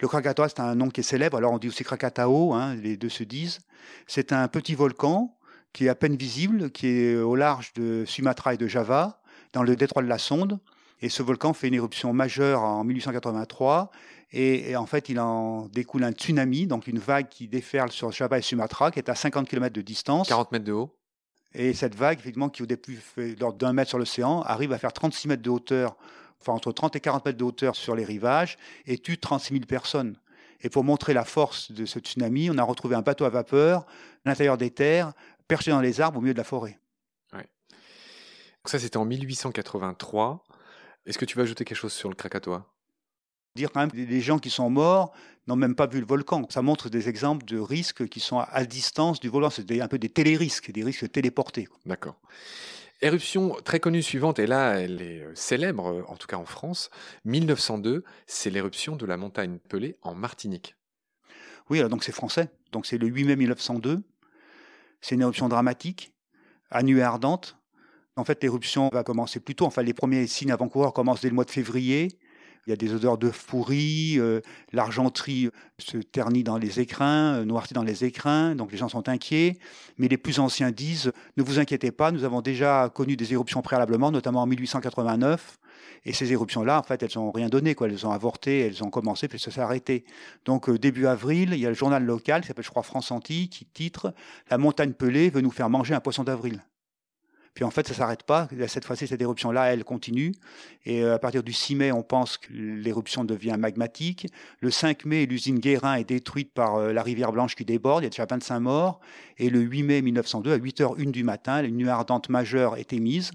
Le 0.00 0.08
Krakatoa, 0.08 0.48
c'est 0.48 0.60
un 0.60 0.74
nom 0.74 0.88
qui 0.88 1.00
est 1.00 1.04
célèbre, 1.04 1.36
alors 1.36 1.52
on 1.52 1.58
dit 1.58 1.68
aussi 1.68 1.84
Krakatao, 1.84 2.54
hein, 2.54 2.74
les 2.76 2.96
deux 2.96 3.10
se 3.10 3.24
disent. 3.24 3.60
C'est 4.06 4.32
un 4.32 4.48
petit 4.48 4.74
volcan 4.74 5.36
qui 5.72 5.86
est 5.86 5.88
à 5.90 5.94
peine 5.94 6.16
visible, 6.16 6.70
qui 6.70 6.86
est 6.88 7.16
au 7.16 7.36
large 7.36 7.72
de 7.74 8.04
Sumatra 8.06 8.54
et 8.54 8.56
de 8.56 8.66
Java, 8.66 9.20
dans 9.52 9.62
le 9.62 9.76
détroit 9.76 10.02
de 10.02 10.08
la 10.08 10.18
Sonde. 10.18 10.58
Et 11.02 11.08
ce 11.08 11.22
volcan 11.22 11.52
fait 11.52 11.68
une 11.68 11.74
éruption 11.74 12.12
majeure 12.12 12.62
en 12.62 12.84
1883. 12.84 13.90
Et, 14.34 14.76
en 14.76 14.86
fait, 14.86 15.10
il 15.10 15.20
en 15.20 15.66
découle 15.66 16.04
un 16.04 16.12
tsunami, 16.12 16.66
donc 16.66 16.86
une 16.86 16.98
vague 16.98 17.28
qui 17.28 17.48
déferle 17.48 17.90
sur 17.90 18.12
Java 18.12 18.38
et 18.38 18.42
Sumatra, 18.42 18.90
qui 18.90 18.98
est 18.98 19.10
à 19.10 19.14
50 19.14 19.46
km 19.46 19.74
de 19.74 19.82
distance. 19.82 20.28
40 20.28 20.52
mètres 20.52 20.64
de 20.64 20.72
haut. 20.72 20.96
Et 21.54 21.74
cette 21.74 21.94
vague, 21.94 22.18
effectivement, 22.18 22.48
qui 22.48 22.62
au 22.62 22.66
début 22.66 22.96
fait 22.96 23.38
l'ordre 23.38 23.58
d'un 23.58 23.74
mètre 23.74 23.90
sur 23.90 23.98
l'océan, 23.98 24.40
arrive 24.42 24.72
à 24.72 24.78
faire 24.78 24.94
36 24.94 25.28
mètres 25.28 25.42
de 25.42 25.50
hauteur, 25.50 25.96
enfin 26.40 26.54
entre 26.54 26.72
30 26.72 26.96
et 26.96 27.00
40 27.00 27.26
mètres 27.26 27.36
de 27.36 27.44
hauteur 27.44 27.76
sur 27.76 27.94
les 27.94 28.04
rivages, 28.04 28.56
et 28.86 28.96
tue 28.96 29.18
36 29.18 29.52
000 29.52 29.66
personnes. 29.66 30.16
Et 30.62 30.70
pour 30.70 30.82
montrer 30.82 31.12
la 31.12 31.26
force 31.26 31.70
de 31.72 31.84
ce 31.84 31.98
tsunami, 31.98 32.48
on 32.50 32.56
a 32.56 32.62
retrouvé 32.62 32.94
un 32.94 33.02
bateau 33.02 33.26
à 33.26 33.28
vapeur 33.28 33.80
à 33.80 33.84
l'intérieur 34.30 34.56
des 34.56 34.70
terres, 34.70 35.12
perché 35.46 35.72
dans 35.72 35.80
les 35.80 36.00
arbres 36.00 36.18
au 36.18 36.22
milieu 36.22 36.32
de 36.32 36.38
la 36.38 36.44
forêt. 36.44 36.78
Ouais. 37.34 37.40
Donc 37.40 38.68
ça, 38.68 38.78
c'était 38.78 38.96
en 38.96 39.04
1883. 39.04 40.42
Est-ce 41.06 41.18
que 41.18 41.24
tu 41.24 41.36
vas 41.36 41.42
ajouter 41.42 41.64
quelque 41.64 41.78
chose 41.78 41.92
sur 41.92 42.08
le 42.08 42.14
Krakatoa? 42.14 42.66
Dire 43.56 43.70
quand 43.70 43.80
même 43.80 43.90
les 43.92 44.20
gens 44.20 44.38
qui 44.38 44.50
sont 44.50 44.70
morts 44.70 45.12
n'ont 45.46 45.56
même 45.56 45.74
pas 45.74 45.86
vu 45.86 46.00
le 46.00 46.06
volcan. 46.06 46.46
Ça 46.48 46.62
montre 46.62 46.88
des 46.88 47.08
exemples 47.08 47.44
de 47.44 47.58
risques 47.58 48.08
qui 48.08 48.20
sont 48.20 48.38
à 48.38 48.64
distance 48.64 49.20
du 49.20 49.28
volcan. 49.28 49.50
C'est 49.50 49.80
un 49.80 49.88
peu 49.88 49.98
des 49.98 50.08
télérisques, 50.08 50.70
des 50.70 50.84
risques 50.84 51.10
téléportés. 51.10 51.68
D'accord. 51.84 52.18
Éruption 53.02 53.56
très 53.64 53.80
connue 53.80 54.00
suivante, 54.00 54.38
et 54.38 54.46
là 54.46 54.74
elle 54.74 55.02
est 55.02 55.24
euh, 55.24 55.34
célèbre, 55.34 55.86
euh, 55.88 56.04
en 56.06 56.14
tout 56.14 56.28
cas 56.28 56.36
en 56.36 56.44
France, 56.44 56.88
1902, 57.24 58.04
c'est 58.28 58.48
l'éruption 58.48 58.94
de 58.94 59.04
la 59.04 59.16
montagne 59.16 59.58
Pelée 59.68 59.96
en 60.02 60.14
Martinique. 60.14 60.76
Oui, 61.68 61.80
alors 61.80 61.90
donc 61.90 62.04
c'est 62.04 62.12
français, 62.12 62.48
donc 62.70 62.86
c'est 62.86 62.98
le 62.98 63.08
8 63.08 63.24
mai 63.24 63.34
1902, 63.34 64.04
c'est 65.00 65.16
une 65.16 65.22
éruption 65.22 65.48
dramatique, 65.48 66.14
à 66.70 66.84
nuée 66.84 67.02
ardente, 67.02 67.56
en 68.16 68.24
fait, 68.24 68.42
l'éruption 68.42 68.90
va 68.92 69.04
commencer 69.04 69.40
plus 69.40 69.54
tôt. 69.54 69.64
Enfin, 69.64 69.82
les 69.82 69.94
premiers 69.94 70.26
signes 70.26 70.52
avant-coureurs 70.52 70.92
commencent 70.92 71.22
dès 71.22 71.28
le 71.28 71.34
mois 71.34 71.44
de 71.44 71.50
février. 71.50 72.08
Il 72.66 72.70
y 72.70 72.72
a 72.72 72.76
des 72.76 72.94
odeurs 72.94 73.18
d'œufs 73.18 73.44
pourris, 73.46 74.20
euh, 74.20 74.40
l'argenterie 74.72 75.50
se 75.78 75.96
ternit 75.96 76.44
dans 76.44 76.58
les 76.58 76.78
écrins, 76.78 77.38
euh, 77.38 77.44
noircit 77.44 77.74
dans 77.74 77.82
les 77.82 78.04
écrins, 78.04 78.54
donc 78.54 78.70
les 78.70 78.78
gens 78.78 78.88
sont 78.88 79.08
inquiets. 79.08 79.58
Mais 79.98 80.06
les 80.06 80.16
plus 80.16 80.38
anciens 80.38 80.70
disent 80.70 81.10
ne 81.36 81.42
vous 81.42 81.58
inquiétez 81.58 81.90
pas, 81.90 82.12
nous 82.12 82.22
avons 82.22 82.40
déjà 82.40 82.88
connu 82.94 83.16
des 83.16 83.32
éruptions 83.32 83.62
préalablement, 83.62 84.12
notamment 84.12 84.42
en 84.42 84.46
1889. 84.46 85.58
Et 86.04 86.12
ces 86.12 86.32
éruptions-là, 86.32 86.78
en 86.78 86.82
fait, 86.84 87.02
elles 87.02 87.10
n'ont 87.16 87.32
rien 87.32 87.48
donné, 87.48 87.74
quoi. 87.74 87.88
Elles 87.88 88.06
ont 88.06 88.12
avorté, 88.12 88.60
elles 88.60 88.84
ont 88.84 88.90
commencé, 88.90 89.26
puis 89.26 89.38
ça 89.40 89.50
s'est 89.50 89.60
arrêté. 89.60 90.04
Donc, 90.44 90.68
euh, 90.68 90.78
début 90.78 91.06
avril, 91.06 91.50
il 91.52 91.60
y 91.60 91.66
a 91.66 91.68
le 91.68 91.74
journal 91.74 92.04
local 92.04 92.42
qui 92.42 92.48
s'appelle, 92.48 92.64
je 92.64 92.70
crois, 92.70 92.82
France 92.82 93.12
qui 93.24 93.48
titre 93.72 94.14
La 94.50 94.58
montagne 94.58 94.92
pelée 94.92 95.30
veut 95.30 95.40
nous 95.40 95.50
faire 95.50 95.70
manger 95.70 95.94
un 95.94 96.00
poisson 96.00 96.24
d'avril. 96.24 96.60
Puis 97.54 97.64
en 97.64 97.70
fait, 97.70 97.86
ça 97.86 97.94
s'arrête 97.94 98.22
pas. 98.22 98.48
Cette 98.66 98.84
fois-ci, 98.84 99.06
cette 99.06 99.20
éruption-là, 99.20 99.72
elle 99.72 99.84
continue. 99.84 100.32
Et 100.86 101.02
euh, 101.02 101.14
à 101.14 101.18
partir 101.18 101.42
du 101.42 101.52
6 101.52 101.74
mai, 101.74 101.92
on 101.92 102.02
pense 102.02 102.38
que 102.38 102.52
l'éruption 102.52 103.24
devient 103.24 103.56
magmatique. 103.58 104.26
Le 104.60 104.70
5 104.70 105.04
mai, 105.04 105.26
l'usine 105.26 105.58
Guérin 105.58 105.96
est 105.96 106.08
détruite 106.08 106.52
par 106.54 106.76
euh, 106.76 106.92
la 106.92 107.02
rivière 107.02 107.30
Blanche 107.30 107.54
qui 107.54 107.64
déborde. 107.64 108.02
Il 108.02 108.04
y 108.04 108.06
a 108.06 108.10
déjà 108.10 108.24
25 108.24 108.60
morts. 108.60 109.00
Et 109.36 109.50
le 109.50 109.60
8 109.60 109.82
mai 109.82 110.02
1902, 110.02 110.52
à 110.52 110.58
8h01 110.58 111.10
du 111.10 111.24
matin, 111.24 111.62
une 111.62 111.76
nuit 111.76 111.88
ardente 111.88 112.30
majeure 112.30 112.76
est 112.76 112.94
émise. 112.94 113.32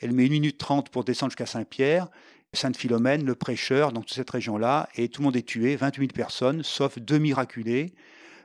Elle 0.00 0.12
met 0.12 0.24
1 0.24 0.28
minute 0.30 0.58
30 0.58 0.88
pour 0.88 1.04
descendre 1.04 1.32
jusqu'à 1.32 1.46
Saint-Pierre. 1.46 2.08
Sainte-Philomène, 2.54 3.24
le 3.24 3.34
prêcheur, 3.34 3.92
donc 3.92 4.06
toute 4.06 4.16
cette 4.16 4.30
région-là, 4.30 4.88
et 4.96 5.08
tout 5.10 5.20
le 5.20 5.26
monde 5.26 5.36
est 5.36 5.46
tué, 5.46 5.76
28 5.76 6.14
personnes, 6.14 6.62
sauf 6.62 6.98
deux 6.98 7.18
miraculés, 7.18 7.92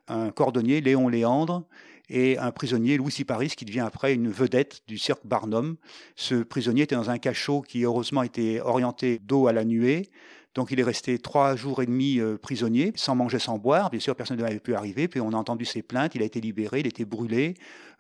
un 0.10 0.30
cordonnier, 0.32 0.82
Léon 0.82 1.08
Léandre, 1.08 1.64
et 2.10 2.38
un 2.38 2.52
prisonnier, 2.52 2.98
Louis 2.98 3.12
Siparis, 3.12 3.50
qui 3.50 3.66
devient 3.66 3.82
après 3.82 4.14
une 4.14 4.30
vedette 4.30 4.82
du 4.88 4.98
cirque 4.98 5.26
Barnum. 5.26 5.78
Ce 6.16 6.36
prisonnier 6.36 6.84
était 6.84 6.96
dans 6.96 7.10
un 7.10 7.18
cachot 7.18 7.62
qui, 7.62 7.84
heureusement, 7.84 8.24
était 8.24 8.60
orienté 8.60 9.20
dos 9.20 9.48
à 9.48 9.54
la 9.54 9.64
nuée. 9.64 10.10
Donc 10.54 10.70
il 10.70 10.80
est 10.80 10.84
resté 10.84 11.18
trois 11.18 11.56
jours 11.56 11.82
et 11.82 11.88
demi 11.88 12.20
euh, 12.20 12.38
prisonnier, 12.38 12.94
sans 12.96 13.16
manger, 13.16 13.40
sans 13.40 13.58
boire. 13.58 13.90
Bien 13.90 14.00
sûr, 14.00 14.16
personne 14.16 14.38
n'avait 14.38 14.60
pu 14.60 14.76
arriver. 14.76 15.08
Puis 15.08 15.20
on 15.20 15.30
a 15.30 15.36
entendu 15.36 15.66
ses 15.66 15.82
plaintes. 15.82 16.14
Il 16.14 16.22
a 16.22 16.26
été 16.26 16.42
libéré, 16.42 16.82
il 16.82 16.86
a 16.86 16.90
été 16.90 17.06
brûlé, 17.06 17.56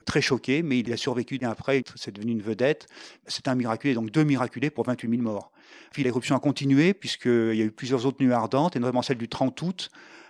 très 0.05 0.21
choqué, 0.21 0.61
mais 0.61 0.79
il 0.79 0.93
a 0.93 0.97
survécu 0.97 1.39
bien 1.39 1.49
après. 1.49 1.83
C'est 1.95 2.13
devenu 2.13 2.33
une 2.33 2.41
vedette. 2.41 2.85
C'est 3.25 3.47
un 3.47 3.55
miraculé, 3.55 3.95
donc 3.95 4.11
deux 4.11 4.23
miraculés 4.23 4.69
pour 4.69 4.85
28 4.85 5.09
000 5.09 5.21
morts. 5.21 5.51
Puis 5.91 6.03
l'éruption 6.03 6.35
a 6.35 6.39
continué, 6.39 6.93
puisqu'il 6.93 7.55
y 7.55 7.61
a 7.61 7.65
eu 7.65 7.71
plusieurs 7.71 8.05
autres 8.05 8.23
nuits 8.23 8.33
ardentes, 8.33 8.75
et 8.75 8.79
notamment 8.79 9.01
celle 9.01 9.17
du 9.17 9.27
30 9.27 9.59
août 9.61 9.89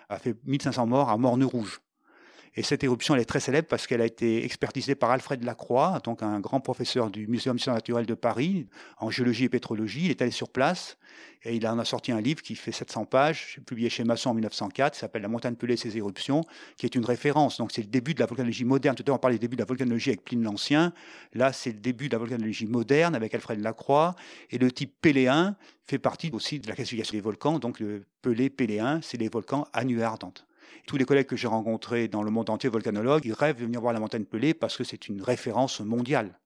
a 0.10 0.18
fait 0.18 0.36
1500 0.46 0.86
morts 0.88 1.10
à 1.10 1.18
Morne-Rouge. 1.18 1.82
Et 2.56 2.62
cette 2.62 2.84
éruption, 2.84 3.16
elle 3.16 3.22
est 3.22 3.26
très 3.26 3.40
célèbre 3.40 3.68
parce 3.68 3.88
qu'elle 3.88 4.02
a 4.02 4.06
été 4.06 4.46
expertisée 4.46 4.94
par 4.94 5.10
Alfred 5.10 5.44
Lacroix, 5.44 6.00
donc 6.04 6.22
un 6.22 6.40
grand 6.40 6.60
professeur 6.60 7.10
du 7.10 7.26
Muséum 7.26 7.56
d'histoire 7.56 7.76
naturelle 7.76 8.06
de 8.06 8.14
Paris, 8.14 8.68
en 9.00 9.10
géologie 9.10 9.46
et 9.46 9.50
pétrologie. 9.50 10.06
Il 10.06 10.12
est 10.12 10.22
allé 10.22 10.30
sur 10.30 10.50
place 10.50 10.98
et 11.44 11.56
il 11.56 11.68
en 11.68 11.80
a 11.80 11.86
sorti 11.86 12.12
un 12.12 12.22
livre 12.22 12.44
qui 12.44 12.56
fait 12.56 12.72
700 12.72 13.06
pages, 13.06 13.60
publié 13.66 13.90
chez 13.90 14.04
Masson 14.04 14.30
en 14.30 14.34
1904, 14.36 14.94
qui 14.94 15.00
s'appelle 15.00 15.24
La 15.24 15.30
montagne 15.30 15.56
pelée 15.56 15.74
et 15.74 15.78
ses 15.78 15.98
éruptions, 15.98 16.44
qui 16.78 16.86
est 16.86 16.94
une 16.94 17.06
référence. 17.06 17.58
Donc 17.58 17.72
c'est 17.72 17.82
le 17.82 17.88
début 17.88 18.14
de 18.14 18.20
la 18.20 18.28
volcanologie 18.28 18.66
moderne. 18.66 18.96
Tout 18.96 19.04
à 19.04 19.08
l'heure, 19.08 19.16
on 19.16 19.20
parlait 19.20 19.38
du 19.38 19.42
début 19.42 19.56
de 19.56 19.62
la 19.62 19.66
volcanologie 19.66 20.12
avec 20.12 20.24
Pline 20.24 20.44
l'Ancien. 20.44 20.94
Là, 21.34 21.54
c'est 21.54 21.72
le 21.72 21.80
début 21.80 22.08
de 22.08 22.14
la 22.14 22.20
volcanologie 22.20 22.68
moderne 22.68 23.16
avec 23.16 23.34
Alfred 23.34 23.60
Lacroix. 23.62 24.16
Et 24.52 24.60
le 24.60 24.72
type 24.72 24.94
péléen 25.02 25.56
fait 25.86 25.98
partie 25.98 26.30
aussi 26.32 26.60
de 26.60 26.68
la 26.68 26.76
classification 26.76 27.18
des 27.18 27.22
volcans. 27.22 27.58
Donc 27.58 27.80
le 27.80 28.06
pelé, 28.22 28.52
péléen, 28.52 29.00
c'est 29.02 29.18
les 29.18 29.28
volcans 29.28 29.66
à 29.74 29.82
ardente. 30.06 30.46
Tous 30.88 30.98
les 30.98 31.06
collègues 31.06 31.28
que 31.28 31.36
j'ai 31.36 31.48
rencontrés 31.48 32.08
dans 32.08 32.24
le 32.24 32.32
monde 32.32 32.50
entier, 32.50 32.70
volcanologues, 32.70 33.26
ils 33.26 33.34
rêvent 33.34 33.58
de 33.58 33.66
venir 33.66 33.82
voir 33.82 33.94
la 33.94 34.00
montagne 34.00 34.26
Pelée 34.26 34.54
parce 34.54 34.78
que 34.78 34.84
c'est 34.84 35.08
une 35.08 35.22
référence 35.22 35.80
mondiale. 35.80 36.40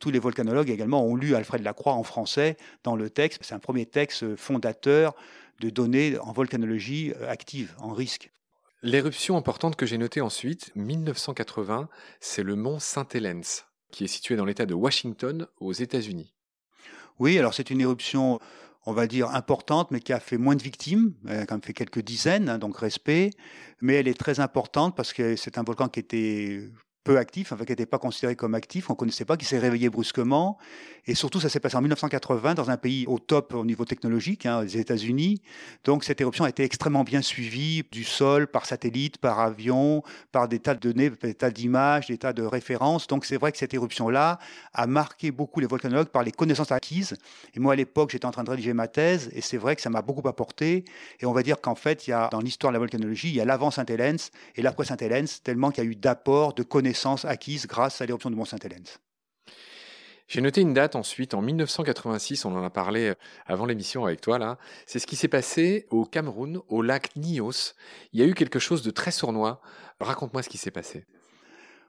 Tous 0.00 0.10
les 0.10 0.18
volcanologues 0.18 0.70
également 0.70 1.04
ont 1.04 1.14
lu 1.14 1.34
Alfred 1.34 1.62
Lacroix 1.62 1.92
en 1.92 2.02
français 2.02 2.56
dans 2.82 2.96
le 2.96 3.10
texte. 3.10 3.40
C'est 3.42 3.54
un 3.54 3.60
premier 3.60 3.86
texte 3.86 4.36
fondateur 4.36 5.14
de 5.60 5.70
données 5.70 6.18
en 6.18 6.32
volcanologie 6.32 7.12
active, 7.28 7.74
en 7.78 7.92
risque. 7.92 8.32
L'éruption 8.82 9.36
importante 9.36 9.76
que 9.76 9.86
j'ai 9.86 9.98
notée 9.98 10.20
ensuite, 10.20 10.72
1980, 10.74 11.88
c'est 12.18 12.42
le 12.42 12.56
mont 12.56 12.80
Saint-Helens, 12.80 13.64
qui 13.92 14.02
est 14.02 14.08
situé 14.08 14.34
dans 14.34 14.44
l'État 14.44 14.66
de 14.66 14.74
Washington, 14.74 15.46
aux 15.60 15.72
États-Unis. 15.72 16.34
Oui, 17.20 17.38
alors 17.38 17.54
c'est 17.54 17.70
une 17.70 17.80
éruption 17.80 18.40
on 18.84 18.92
va 18.92 19.06
dire, 19.06 19.28
importante, 19.30 19.90
mais 19.90 20.00
qui 20.00 20.12
a 20.12 20.20
fait 20.20 20.38
moins 20.38 20.56
de 20.56 20.62
victimes. 20.62 21.14
Elle 21.26 21.40
a 21.40 21.46
quand 21.46 21.54
même 21.54 21.62
fait 21.62 21.72
quelques 21.72 22.02
dizaines, 22.02 22.48
hein, 22.48 22.58
donc 22.58 22.76
respect. 22.76 23.30
Mais 23.80 23.94
elle 23.94 24.08
est 24.08 24.18
très 24.18 24.40
importante 24.40 24.96
parce 24.96 25.12
que 25.12 25.36
c'est 25.36 25.58
un 25.58 25.62
volcan 25.62 25.88
qui 25.88 26.00
était 26.00 26.68
peu 27.04 27.18
actif, 27.18 27.52
enfin 27.52 27.64
qui 27.64 27.72
n'était 27.72 27.86
pas 27.86 27.98
considéré 27.98 28.36
comme 28.36 28.54
actif, 28.54 28.90
on 28.90 28.92
ne 28.92 28.96
connaissait 28.96 29.24
pas, 29.24 29.36
qui 29.36 29.44
s'est 29.44 29.58
réveillé 29.58 29.90
brusquement. 29.90 30.58
Et 31.06 31.16
surtout, 31.16 31.40
ça 31.40 31.48
s'est 31.48 31.58
passé 31.58 31.76
en 31.76 31.80
1980 31.80 32.54
dans 32.54 32.70
un 32.70 32.76
pays 32.76 33.06
au 33.08 33.18
top 33.18 33.54
au 33.54 33.64
niveau 33.64 33.84
technologique, 33.84 34.46
hein, 34.46 34.62
les 34.62 34.78
États-Unis. 34.78 35.42
Donc 35.82 36.04
cette 36.04 36.20
éruption 36.20 36.44
a 36.44 36.48
été 36.48 36.62
extrêmement 36.62 37.02
bien 37.02 37.22
suivie 37.22 37.82
du 37.90 38.04
sol, 38.04 38.46
par 38.46 38.66
satellite, 38.66 39.18
par 39.18 39.40
avion, 39.40 40.04
par 40.30 40.46
des 40.46 40.60
tas 40.60 40.74
de 40.74 40.80
données, 40.80 41.10
des 41.10 41.34
tas 41.34 41.50
d'images, 41.50 42.06
des 42.06 42.18
tas 42.18 42.32
de 42.32 42.44
références. 42.44 43.08
Donc 43.08 43.24
c'est 43.24 43.36
vrai 43.36 43.50
que 43.50 43.58
cette 43.58 43.74
éruption-là 43.74 44.38
a 44.72 44.86
marqué 44.86 45.32
beaucoup 45.32 45.58
les 45.58 45.66
volcanologues 45.66 46.08
par 46.08 46.22
les 46.22 46.30
connaissances 46.30 46.70
acquises. 46.70 47.16
Et 47.54 47.58
moi, 47.58 47.72
à 47.72 47.76
l'époque, 47.76 48.10
j'étais 48.10 48.26
en 48.26 48.30
train 48.30 48.44
de 48.44 48.50
rédiger 48.50 48.74
ma 48.74 48.86
thèse, 48.86 49.28
et 49.32 49.40
c'est 49.40 49.58
vrai 49.58 49.74
que 49.74 49.82
ça 49.82 49.90
m'a 49.90 50.02
beaucoup 50.02 50.26
apporté. 50.28 50.84
Et 51.18 51.26
on 51.26 51.32
va 51.32 51.42
dire 51.42 51.60
qu'en 51.60 51.74
fait, 51.74 52.06
il 52.06 52.10
y 52.10 52.12
a, 52.12 52.28
dans 52.30 52.40
l'histoire 52.40 52.70
de 52.70 52.74
la 52.74 52.78
volcanologie, 52.78 53.28
il 53.28 53.34
y 53.34 53.40
a 53.40 53.44
l'avant 53.44 53.72
Saint-Hélène 53.72 54.18
et 54.54 54.62
l'après 54.62 54.84
Saint-Hélène, 54.84 55.26
tellement 55.42 55.70
qu'il 55.72 55.82
y 55.82 55.86
a 55.86 55.90
eu 55.90 55.96
d'apports, 55.96 56.54
de 56.54 56.62
connaissances 56.62 56.91
acquise 57.24 57.66
grâce 57.66 58.00
à 58.00 58.06
l'éruption 58.06 58.30
du 58.30 58.36
Mont 58.36 58.44
Saint-Hélène. 58.44 58.84
J'ai 60.28 60.40
noté 60.40 60.60
une 60.60 60.72
date 60.72 60.96
ensuite, 60.96 61.34
en 61.34 61.42
1986, 61.42 62.44
on 62.46 62.56
en 62.56 62.64
a 62.64 62.70
parlé 62.70 63.08
euh, 63.08 63.14
avant 63.46 63.66
l'émission 63.66 64.06
avec 64.06 64.20
toi 64.20 64.38
là, 64.38 64.56
c'est 64.86 64.98
ce 64.98 65.06
qui 65.06 65.16
s'est 65.16 65.28
passé 65.28 65.86
au 65.90 66.06
Cameroun, 66.06 66.60
au 66.68 66.80
lac 66.80 67.14
Nios. 67.16 67.74
Il 68.12 68.20
y 68.20 68.22
a 68.22 68.26
eu 68.26 68.34
quelque 68.34 68.58
chose 68.58 68.82
de 68.82 68.90
très 68.90 69.10
sournois. 69.10 69.60
Raconte-moi 70.00 70.42
ce 70.42 70.48
qui 70.48 70.58
s'est 70.58 70.70
passé. 70.70 71.04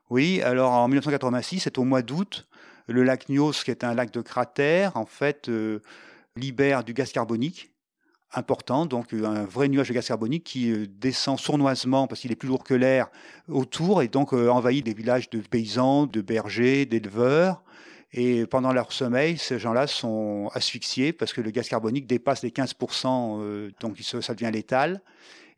Oui, 0.09 0.41
alors 0.41 0.73
en 0.73 0.87
1986, 0.87 1.61
c'est 1.61 1.77
au 1.77 1.83
mois 1.83 2.01
d'août, 2.01 2.47
le 2.87 3.03
lac 3.03 3.29
Nios, 3.29 3.63
qui 3.63 3.71
est 3.71 3.83
un 3.83 3.93
lac 3.93 4.11
de 4.11 4.21
cratère, 4.21 4.97
en 4.97 5.05
fait, 5.05 5.47
euh, 5.47 5.81
libère 6.35 6.83
du 6.83 6.93
gaz 6.93 7.11
carbonique 7.11 7.72
important, 8.35 8.85
donc 8.85 9.13
euh, 9.13 9.25
un 9.25 9.45
vrai 9.45 9.67
nuage 9.67 9.89
de 9.89 9.93
gaz 9.93 10.07
carbonique 10.07 10.43
qui 10.43 10.71
euh, 10.71 10.85
descend 10.87 11.39
sournoisement 11.39 12.07
parce 12.07 12.21
qu'il 12.21 12.31
est 12.31 12.35
plus 12.35 12.47
lourd 12.47 12.63
que 12.63 12.73
l'air 12.73 13.09
autour 13.47 14.01
et 14.01 14.07
donc 14.07 14.33
euh, 14.33 14.49
envahit 14.49 14.85
des 14.85 14.93
villages 14.93 15.29
de 15.29 15.39
paysans, 15.39 16.05
de 16.05 16.21
bergers, 16.21 16.85
d'éleveurs. 16.85 17.63
Et 18.11 18.45
pendant 18.45 18.73
leur 18.73 18.91
sommeil, 18.91 19.37
ces 19.37 19.57
gens-là 19.57 19.87
sont 19.87 20.49
asphyxiés 20.53 21.13
parce 21.13 21.33
que 21.33 21.41
le 21.41 21.49
gaz 21.49 21.67
carbonique 21.67 22.05
dépasse 22.05 22.43
les 22.43 22.51
15%, 22.51 23.71
donc 23.79 23.97
ça 23.99 24.35
devient 24.35 24.51
létal. 24.53 25.01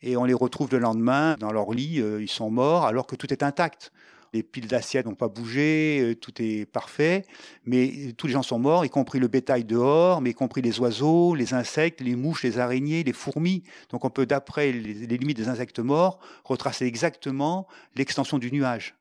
Et 0.02 0.16
on 0.16 0.24
les 0.24 0.34
retrouve 0.34 0.70
le 0.72 0.80
lendemain 0.80 1.36
dans 1.38 1.52
leur 1.52 1.72
lit, 1.72 1.96
ils 1.98 2.30
sont 2.30 2.50
morts 2.50 2.86
alors 2.86 3.08
que 3.08 3.18
tout 3.18 3.34
est 3.34 3.44
intact 3.44 3.92
les 4.36 4.44
piles 4.44 4.68
d'assiettes 4.68 5.06
n'ont 5.06 5.16
pas 5.16 5.30
bougé, 5.30 6.00
euh, 6.02 6.16
tout 6.16 6.34
est 6.42 6.66
parfait, 6.66 7.24
mais 7.64 8.12
tous 8.18 8.28
les 8.28 8.34
gens 8.34 8.44
sont 8.44 8.60
morts, 8.60 8.86
y 8.86 8.90
compris 8.90 9.18
le 9.18 9.30
bétail 9.30 9.64
dehors, 9.64 10.20
mais 10.20 10.32
y 10.32 10.34
compris 10.34 10.62
les 10.62 10.80
oiseaux, 10.80 11.36
les 11.36 11.54
insectes, 11.54 12.02
les 12.02 12.16
mouches, 12.16 12.44
les 12.44 12.60
araignées, 12.60 13.04
les 13.04 13.14
fourmis. 13.14 13.64
Donc 13.90 14.04
on 14.04 14.10
peut, 14.10 14.26
d'après 14.26 14.74
les, 14.74 15.08
limites 15.18 15.38
des 15.38 15.48
insectes 15.48 15.80
morts, 15.80 16.20
retracer 16.44 16.86
exactement 16.86 17.68
l'extension 17.96 18.38
du 18.38 18.52
nuage. 18.52 18.96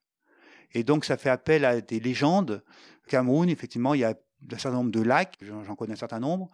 Et 0.72 0.84
donc 0.84 1.04
ça 1.04 1.16
fait 1.16 1.30
appel 1.30 1.64
à 1.64 1.80
des 1.80 1.98
légendes. 1.98 2.62
Cameroun, 3.08 3.48
effectivement, 3.48 3.94
il 3.94 4.00
y 4.00 4.04
a 4.04 4.14
un 4.52 4.58
certain 4.58 4.78
nombre 4.78 4.92
de 4.92 5.00
lacs, 5.00 5.36
j'en 5.42 5.74
connais 5.74 5.94
un 5.94 5.96
certain 5.96 6.20
nombre, 6.20 6.50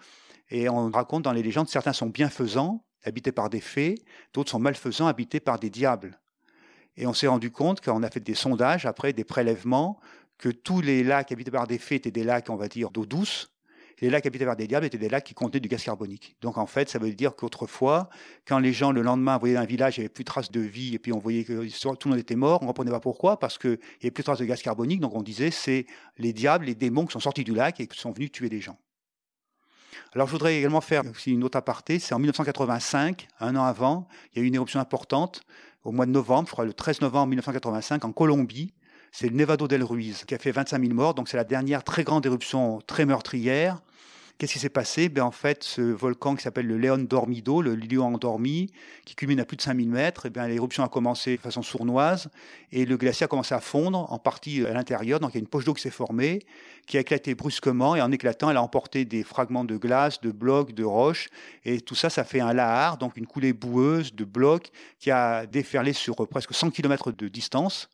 et 0.49 0.69
on 0.69 0.91
raconte 0.91 1.23
dans 1.23 1.33
les 1.33 1.43
légendes, 1.43 1.69
certains 1.69 1.93
sont 1.93 2.07
bienfaisants, 2.07 2.85
habités 3.05 3.33
par 3.33 3.51
des 3.51 3.61
fées, 3.61 3.97
d'autres 4.33 4.51
sont 4.51 4.59
malfaisants, 4.59 5.07
habités 5.07 5.41
par 5.41 5.59
des 5.59 5.71
diables. 5.71 6.20
Et 6.97 7.07
on 7.07 7.15
s'est 7.15 7.27
rendu 7.27 7.51
compte, 7.51 7.81
quand 7.81 7.97
on 7.97 8.03
a 8.03 8.11
fait 8.11 8.21
des 8.21 8.35
sondages, 8.35 8.87
après 8.87 9.13
des 9.13 9.25
prélèvements, 9.25 9.99
que 10.39 10.49
tous 10.49 10.81
les 10.81 11.05
lacs 11.05 11.33
habités 11.33 11.51
par 11.51 11.67
des 11.67 11.79
fées 11.79 11.97
étaient 11.97 12.11
des 12.11 12.25
lacs, 12.25 12.49
on 12.51 12.57
va 12.57 12.69
dire, 12.69 12.91
d'eau 12.91 13.07
douce. 13.07 13.51
les 14.01 14.09
lacs 14.09 14.25
habités 14.25 14.47
par 14.47 14.57
des 14.57 14.67
diables 14.67 14.87
étaient 14.87 14.99
des 14.99 15.09
lacs 15.09 15.25
qui 15.25 15.35
contenaient 15.35 15.61
du 15.61 15.69
gaz 15.69 15.83
carbonique. 15.83 16.37
Donc 16.41 16.57
en 16.57 16.67
fait, 16.67 16.89
ça 16.89 16.99
veut 16.99 17.13
dire 17.13 17.37
qu'autrefois, 17.37 18.09
quand 18.47 18.59
les 18.59 18.73
gens 18.73 18.93
le 18.93 19.03
lendemain 19.03 19.37
voyaient 19.37 19.57
un 19.57 19.67
village, 19.67 19.99
il 19.99 20.01
n'y 20.01 20.05
avait 20.05 20.13
plus 20.13 20.25
de 20.25 20.31
traces 20.31 20.51
de 20.51 20.61
vie, 20.61 20.95
et 20.95 20.99
puis 20.99 21.13
on 21.13 21.19
voyait 21.19 21.45
que 21.45 21.69
tout 21.79 22.09
le 22.09 22.11
monde 22.11 22.19
était 22.19 22.37
mort, 22.37 22.61
on 22.63 22.65
ne 22.65 22.69
comprenait 22.69 22.91
pas 22.91 23.01
pourquoi, 23.01 23.39
parce 23.39 23.59
qu'il 23.59 23.71
n'y 23.71 23.77
avait 24.03 24.11
plus 24.11 24.23
de 24.23 24.27
traces 24.27 24.39
de 24.39 24.47
gaz 24.47 24.63
carbonique. 24.63 25.01
Donc 25.01 25.15
on 25.15 25.23
disait, 25.23 25.51
c'est 25.51 25.87
les 26.17 26.33
diables, 26.33 26.65
les 26.65 26.75
démons 26.75 27.07
qui 27.07 27.13
sont 27.13 27.21
sortis 27.21 27.45
du 27.45 27.55
lac 27.55 27.81
et 27.81 27.87
qui 27.87 27.99
sont 27.99 28.13
venus 28.13 28.33
tuer 28.33 28.49
des 28.49 28.61
gens. 28.61 28.79
Alors 30.15 30.27
je 30.27 30.33
voudrais 30.33 30.57
également 30.57 30.81
faire 30.81 31.03
aussi 31.09 31.33
une 31.33 31.45
autre 31.45 31.59
aparté. 31.59 31.99
C'est 31.99 32.15
en 32.15 32.19
1985, 32.19 33.29
un 33.41 33.57
an 33.57 33.65
avant, 33.65 34.09
il 34.33 34.39
y 34.39 34.41
a 34.41 34.45
eu 34.45 34.49
une 34.49 34.55
éruption 34.55 34.81
importante 34.81 35.43
au 35.85 35.93
mois 35.93 36.07
de 36.07 36.11
novembre, 36.11 36.49
je 36.49 36.53
crois 36.53 36.65
le 36.65 36.73
13 36.73 37.01
novembre 37.01 37.29
1985, 37.29 38.05
en 38.05 38.13
Colombie. 38.13 38.73
C'est 39.13 39.29
le 39.29 39.35
Nevado 39.35 39.67
del 39.67 39.83
Ruiz 39.83 40.25
qui 40.25 40.35
a 40.35 40.39
fait 40.39 40.53
25 40.53 40.81
000 40.81 40.95
morts. 40.95 41.15
Donc 41.15 41.29
c'est 41.29 41.37
la 41.37 41.45
dernière 41.45 41.83
très 41.83 42.05
grande 42.05 42.25
éruption 42.27 42.81
très 42.87 43.07
meurtrière. 43.07 43.81
Qu'est-ce 44.41 44.55
qui 44.55 44.59
s'est 44.59 44.71
passé? 44.71 45.11
Ben, 45.11 45.23
En 45.23 45.33
fait, 45.33 45.63
ce 45.63 45.83
volcan 45.83 46.35
qui 46.35 46.43
s'appelle 46.43 46.67
le 46.67 46.79
Léon 46.79 46.97
Dormido, 46.97 47.61
le 47.61 47.75
lion 47.75 48.15
endormi, 48.15 48.73
qui 49.05 49.15
culmine 49.15 49.39
à 49.39 49.45
plus 49.45 49.59
de 49.59 49.61
5000 49.61 49.91
mètres, 49.91 50.29
eh 50.35 50.49
l'éruption 50.49 50.83
a 50.83 50.89
commencé 50.89 51.37
de 51.37 51.43
façon 51.43 51.61
sournoise 51.61 52.31
et 52.73 52.87
le 52.87 52.97
glacier 52.97 53.25
a 53.25 53.29
commencé 53.29 53.55
à 53.55 53.61
fondre 53.61 54.11
en 54.11 54.19
partie 54.19 54.65
à 54.65 54.73
l'intérieur. 54.73 55.21
Donc 55.21 55.33
il 55.33 55.35
y 55.35 55.37
a 55.37 55.41
une 55.41 55.47
poche 55.47 55.67
d'eau 55.67 55.75
qui 55.75 55.83
s'est 55.83 55.91
formée, 55.91 56.39
qui 56.87 56.97
a 56.97 57.01
éclaté 57.01 57.35
brusquement 57.35 57.97
et 57.97 58.01
en 58.01 58.11
éclatant, 58.13 58.49
elle 58.49 58.57
a 58.57 58.63
emporté 58.63 59.05
des 59.05 59.25
fragments 59.25 59.65
de 59.65 59.77
glace, 59.77 60.23
de 60.23 60.31
blocs, 60.31 60.73
de 60.73 60.85
roches. 60.85 61.29
Et 61.67 61.83
tout 61.83 61.95
ça, 61.95 62.09
ça 62.09 62.25
fait 62.25 62.41
un 62.41 62.55
lahar, 62.55 62.97
donc 62.97 63.19
une 63.19 63.27
coulée 63.27 63.53
boueuse 63.53 64.15
de 64.15 64.25
blocs 64.25 64.71
qui 65.01 65.11
a 65.11 65.45
déferlé 65.45 65.93
sur 65.93 66.17
presque 66.27 66.55
100 66.55 66.71
km 66.71 67.13
de 67.13 67.29
distance 67.29 67.91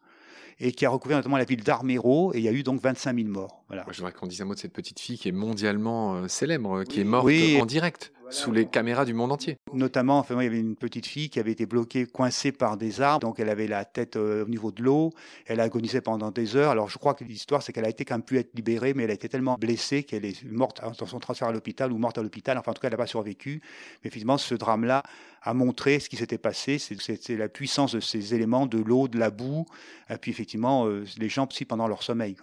et 0.59 0.73
qui 0.73 0.87
a 0.87 0.91
recouvert 0.91 1.19
notamment 1.19 1.37
la 1.37 1.45
ville 1.45 1.63
d'Armero, 1.63 2.33
et 2.35 2.39
il 2.39 2.45
y 2.45 2.49
a 2.49 2.53
eu 2.53 2.63
donc 2.63 2.81
25 2.81 3.17
000 3.17 3.29
morts. 3.29 3.65
Voilà. 3.69 3.85
je 3.91 3.97
voudrais 3.97 4.13
qu'on 4.13 4.27
dise 4.27 4.41
un 4.41 4.45
mot 4.47 4.55
de 4.55 4.59
cette 4.59 4.73
petite 4.73 4.99
fille 5.01 5.19
qui 5.19 5.29
est 5.29 5.33
mondialement 5.33 6.15
euh, 6.15 6.29
célèbre, 6.29 6.85
qui 6.85 7.01
est 7.01 7.05
morte 7.05 7.29
en 7.61 7.67
direct 7.67 8.13
sous 8.31 8.53
les 8.53 8.67
caméras 8.67 9.05
du 9.05 9.15
monde 9.15 9.33
entier. 9.33 9.57
Notamment, 9.73 10.19
enfin, 10.19 10.37
il 10.41 10.45
y 10.45 10.47
avait 10.47 10.59
une 10.59 10.77
petite 10.77 11.07
fille 11.07 11.31
qui 11.31 11.39
avait 11.39 11.53
été 11.53 11.67
bloquée, 11.67 12.07
coincée 12.07 12.53
par 12.53 12.77
des 12.77 13.01
arbres, 13.01 13.27
donc 13.27 13.41
elle 13.41 13.49
avait 13.49 13.67
la 13.67 13.85
tête 13.85 14.17
euh, 14.17 14.45
au 14.45 14.49
niveau 14.49 14.73
de 14.73 14.83
l'eau, 14.83 15.13
elle 15.47 15.61
agonisait 15.61 16.01
pendant 16.01 16.31
des 16.31 16.57
heures. 16.57 16.71
Alors 16.71 16.89
je 16.89 16.99
crois 16.99 17.15
que 17.15 17.25
l'histoire, 17.25 17.63
c'est 17.63 17.73
qu'elle 17.73 17.85
a 17.85 17.89
été 17.89 18.05
quand 18.05 18.15
même 18.15 18.25
pu 18.25 18.39
être 18.39 18.55
libérée, 18.55 18.95
mais 18.95 19.05
elle 19.05 19.11
a 19.11 19.15
été 19.15 19.29
tellement 19.29 19.55
blessée 19.55 20.03
qu'elle 20.03 20.25
est 20.25 20.45
morte 20.45 20.81
dans 20.99 21.07
son 21.07 21.19
transfert 21.19 21.49
à 21.49 21.53
l'hôpital 21.53 21.93
ou 21.93 21.99
morte 21.99 22.19
à 22.19 22.23
l'hôpital. 22.23 22.59
Enfin, 22.59 22.73
en 22.73 22.75
tout 22.75 22.81
cas, 22.81 22.89
elle 22.89 22.95
n'a 22.95 22.99
pas 22.99 23.07
survécu. 23.07 23.61
Mais 24.03 24.09
effectivement, 24.09 24.39
ce 24.39 24.55
drame-là 24.55 25.03
a 25.43 25.55
montré 25.55 26.01
ce 26.01 26.09
qui 26.09 26.17
s'était 26.17 26.39
passé. 26.39 26.79
C'est 26.79 27.37
la 27.37 27.49
puissance 27.49 27.95
de 27.95 28.01
ces 28.01 28.35
éléments, 28.35 28.67
de 28.67 28.79
l'eau, 28.79 29.09
de 29.09 29.19
la 29.19 29.31
boue, 29.31 29.67
et 30.11 30.17
puis 30.17 30.31
effectivement, 30.31 30.87
euh, 30.87 31.05
les 31.19 31.29
gens 31.29 31.47
aussi 31.47 31.65
pendant 31.65 31.89
leur 31.89 32.03
sommeil. 32.03 32.37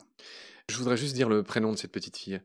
Je 0.70 0.78
voudrais 0.78 0.98
juste 0.98 1.14
dire 1.14 1.28
le 1.28 1.44
prénom 1.44 1.72
de 1.72 1.78
cette 1.78 1.92
petite 1.92 2.18
fille. 2.18 2.40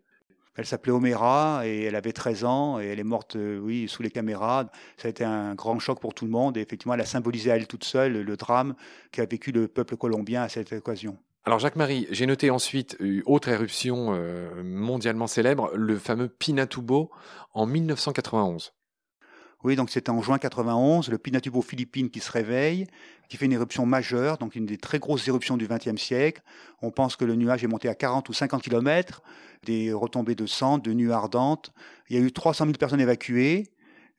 Elle 0.58 0.66
s'appelait 0.66 0.90
Oméra 0.90 1.62
et 1.64 1.84
elle 1.84 1.94
avait 1.94 2.12
13 2.12 2.44
ans 2.44 2.80
et 2.80 2.86
elle 2.86 2.98
est 2.98 3.04
morte, 3.04 3.36
euh, 3.36 3.60
oui, 3.60 3.86
sous 3.88 4.02
les 4.02 4.10
caméras. 4.10 4.66
Ça 4.96 5.06
a 5.06 5.08
été 5.08 5.22
un 5.22 5.54
grand 5.54 5.78
choc 5.78 6.00
pour 6.00 6.14
tout 6.14 6.24
le 6.24 6.32
monde 6.32 6.56
et 6.56 6.60
effectivement, 6.60 6.94
elle 6.94 7.00
a 7.00 7.06
symbolisé 7.06 7.52
à 7.52 7.56
elle 7.56 7.68
toute 7.68 7.84
seule 7.84 8.22
le 8.22 8.36
drame 8.36 8.74
qu'a 9.12 9.24
vécu 9.24 9.52
le 9.52 9.68
peuple 9.68 9.96
colombien 9.96 10.42
à 10.42 10.48
cette 10.48 10.72
occasion. 10.72 11.16
Alors 11.44 11.60
Jacques-Marie, 11.60 12.08
j'ai 12.10 12.26
noté 12.26 12.50
ensuite 12.50 12.96
une 12.98 13.22
autre 13.24 13.48
éruption 13.48 14.08
euh, 14.10 14.64
mondialement 14.64 15.28
célèbre, 15.28 15.70
le 15.76 15.96
fameux 15.96 16.28
Pinatubo 16.28 17.12
en 17.54 17.64
1991. 17.64 18.72
Oui, 19.64 19.74
donc 19.74 19.90
c'était 19.90 20.10
en 20.10 20.22
juin 20.22 20.38
91, 20.38 21.08
le 21.08 21.18
Pinatubo 21.18 21.62
philippine 21.62 22.10
qui 22.10 22.20
se 22.20 22.30
réveille, 22.30 22.86
qui 23.28 23.36
fait 23.36 23.46
une 23.46 23.52
éruption 23.52 23.86
majeure, 23.86 24.38
donc 24.38 24.54
une 24.54 24.66
des 24.66 24.76
très 24.76 25.00
grosses 25.00 25.26
éruptions 25.26 25.56
du 25.56 25.66
XXe 25.66 26.00
siècle. 26.00 26.42
On 26.80 26.92
pense 26.92 27.16
que 27.16 27.24
le 27.24 27.34
nuage 27.34 27.64
est 27.64 27.66
monté 27.66 27.88
à 27.88 27.96
40 27.96 28.28
ou 28.28 28.32
50 28.32 28.62
km, 28.62 29.20
des 29.64 29.92
retombées 29.92 30.36
de 30.36 30.46
sang, 30.46 30.78
de 30.78 30.92
nuits 30.92 31.10
ardentes. 31.10 31.72
Il 32.08 32.16
y 32.16 32.20
a 32.20 32.22
eu 32.22 32.30
300 32.30 32.66
000 32.66 32.76
personnes 32.78 33.00
évacuées. 33.00 33.66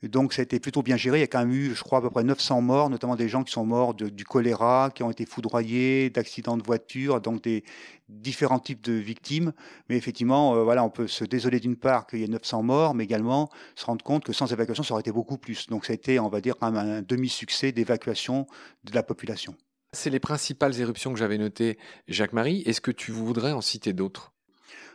Donc 0.03 0.33
ça 0.33 0.41
a 0.41 0.43
été 0.43 0.59
plutôt 0.59 0.81
bien 0.81 0.95
géré. 0.95 1.17
Il 1.17 1.21
y 1.21 1.23
a 1.23 1.27
quand 1.27 1.39
même 1.39 1.51
eu, 1.51 1.75
je 1.75 1.83
crois, 1.83 1.99
à 1.99 2.01
peu 2.01 2.09
près 2.09 2.23
900 2.23 2.61
morts, 2.61 2.89
notamment 2.89 3.15
des 3.15 3.27
gens 3.27 3.43
qui 3.43 3.51
sont 3.51 3.65
morts 3.65 3.93
du 3.93 4.23
choléra, 4.23 4.91
qui 4.93 5.03
ont 5.03 5.11
été 5.11 5.25
foudroyés, 5.25 6.09
d'accidents 6.09 6.57
de 6.57 6.63
voiture, 6.63 7.19
donc 7.19 7.43
des 7.43 7.63
différents 8.07 8.59
types 8.59 8.81
de 8.81 8.93
victimes. 8.93 9.51
Mais 9.89 9.97
effectivement, 9.97 10.55
euh, 10.55 10.63
voilà, 10.63 10.83
on 10.83 10.89
peut 10.89 11.07
se 11.07 11.25
désoler 11.25 11.59
d'une 11.59 11.75
part 11.75 12.07
qu'il 12.07 12.19
y 12.19 12.23
ait 12.23 12.27
900 12.27 12.63
morts, 12.63 12.95
mais 12.95 13.03
également 13.03 13.49
se 13.75 13.85
rendre 13.85 14.03
compte 14.03 14.23
que 14.23 14.33
sans 14.33 14.51
évacuation, 14.51 14.83
ça 14.83 14.93
aurait 14.93 15.01
été 15.01 15.11
beaucoup 15.11 15.37
plus. 15.37 15.67
Donc 15.67 15.85
ça 15.85 15.91
a 15.91 15.95
été, 15.95 16.19
on 16.19 16.29
va 16.29 16.39
dire, 16.41 16.55
un 16.61 17.01
demi-succès 17.01 17.71
d'évacuation 17.71 18.47
de 18.85 18.95
la 18.95 19.03
population. 19.03 19.55
C'est 19.91 20.11
les 20.11 20.19
principales 20.19 20.79
éruptions 20.79 21.11
que 21.13 21.19
j'avais 21.19 21.39
notées, 21.39 21.77
Jacques-Marie. 22.07 22.61
Est-ce 22.65 22.79
que 22.79 22.91
tu 22.91 23.11
voudrais 23.11 23.51
en 23.51 23.61
citer 23.61 23.91
d'autres? 23.91 24.33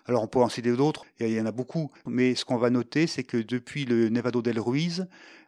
Alors 0.07 0.23
on 0.23 0.27
peut 0.27 0.41
en 0.41 0.49
citer 0.49 0.73
d'autres, 0.73 1.07
il 1.21 1.31
y 1.31 1.41
en 1.41 1.47
a 1.47 1.53
beaucoup, 1.53 1.91
mais 2.07 2.35
ce 2.35 2.45
qu'on 2.45 2.59
va 2.59 2.71
noter, 2.71 3.07
c'est 3.07 3.25
que 3.25 3.39
depuis 3.39 3.85
le 3.87 4.11
Nevado 4.11 4.43
del 4.43 4.61
Ruiz 4.61 5.07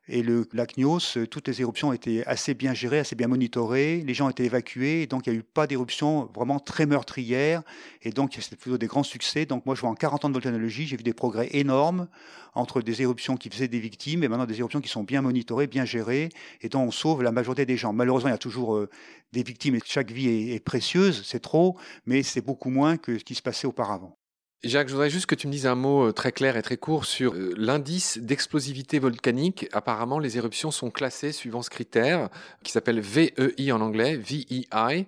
et 0.09 0.23
le 0.23 0.47
lac 0.53 0.77
Nyos, 0.79 1.01
toutes 1.31 1.49
les 1.49 1.61
éruptions 1.61 1.93
étaient 1.93 2.25
assez 2.27 2.55
bien 2.55 2.73
gérées, 2.73 3.01
assez 3.01 3.17
bien 3.17 3.27
monitorées, 3.27 4.03
les 4.07 4.15
gens 4.15 4.31
étaient 4.31 4.45
évacués, 4.45 5.07
donc 5.07 5.27
il 5.27 5.31
n'y 5.31 5.37
a 5.37 5.41
eu 5.41 5.43
pas 5.43 5.67
d'éruptions 5.67 6.31
vraiment 6.35 6.61
très 6.61 6.87
meurtrières, 6.87 7.63
et 8.03 8.11
donc 8.11 8.37
c'était 8.41 8.57
plutôt 8.57 8.79
des 8.79 8.87
grands 8.87 9.03
succès. 9.03 9.47
Donc 9.47 9.67
moi 9.67 9.75
je 9.75 9.81
vois 9.81 9.91
en 9.91 9.95
40 9.95 10.25
ans 10.25 10.29
de 10.29 10.35
volcanologie, 10.35 10.87
j'ai 10.87 10.97
vu 10.97 11.03
des 11.03 11.13
progrès 11.13 11.49
énormes 11.53 12.09
entre 12.55 12.81
des 12.81 13.03
éruptions 13.03 13.37
qui 13.37 13.51
faisaient 13.51 13.69
des 13.69 13.81
victimes 13.81 14.23
et 14.23 14.29
maintenant 14.29 14.47
des 14.47 14.61
éruptions 14.61 14.81
qui 14.81 14.89
sont 14.89 15.03
bien 15.03 15.23
monitorées, 15.23 15.67
bien 15.67 15.85
gérées, 15.85 16.31
et 16.63 16.69
dont 16.69 16.83
on 16.83 16.91
sauve 16.93 17.23
la 17.23 17.33
majorité 17.33 17.67
des 17.67 17.77
gens. 17.77 17.93
Malheureusement, 17.93 18.29
il 18.31 18.33
y 18.33 18.35
a 18.35 18.39
toujours 18.39 18.77
euh, 18.77 18.89
des 19.33 19.43
victimes, 19.43 19.75
et 19.75 19.81
chaque 19.85 20.13
vie 20.13 20.53
est 20.53 20.65
précieuse, 20.65 21.23
c'est 21.27 21.41
trop, 21.41 21.77
mais 22.07 22.23
c'est 22.23 22.41
beaucoup 22.41 22.71
moins 22.71 22.97
que 22.97 23.19
ce 23.19 23.25
qui 23.25 23.35
se 23.35 23.43
passait 23.43 23.67
auparavant. 23.67 24.17
Jacques, 24.65 24.89
je 24.89 24.95
voudrais 24.95 25.11
juste 25.11 25.27
que 25.27 25.35
tu 25.35 25.47
me 25.47 25.53
dises 25.53 25.67
un 25.67 25.75
mot 25.75 26.09
euh, 26.09 26.13
très 26.13 26.33
clair 26.33 26.57
et 26.57 26.63
très 26.63 26.77
court 26.77 27.05
sur 27.05 27.35
euh, 27.35 27.55
l'indice 27.57 28.19
d'explosivité 28.19 28.99
volcanique. 28.99 29.69
Apparemment, 29.73 30.19
les 30.19 30.39
éruptions 30.39 30.71
sont 30.71 30.91
classées 30.91 31.31
suivant 31.33 31.63
ce 31.63 31.71
critère 31.71 32.31
qui 32.65 32.73
s'appelle 32.73 33.01
VEI 33.01 33.71
en 33.71 33.81
anglais, 33.81 34.17
VEI. 34.17 35.07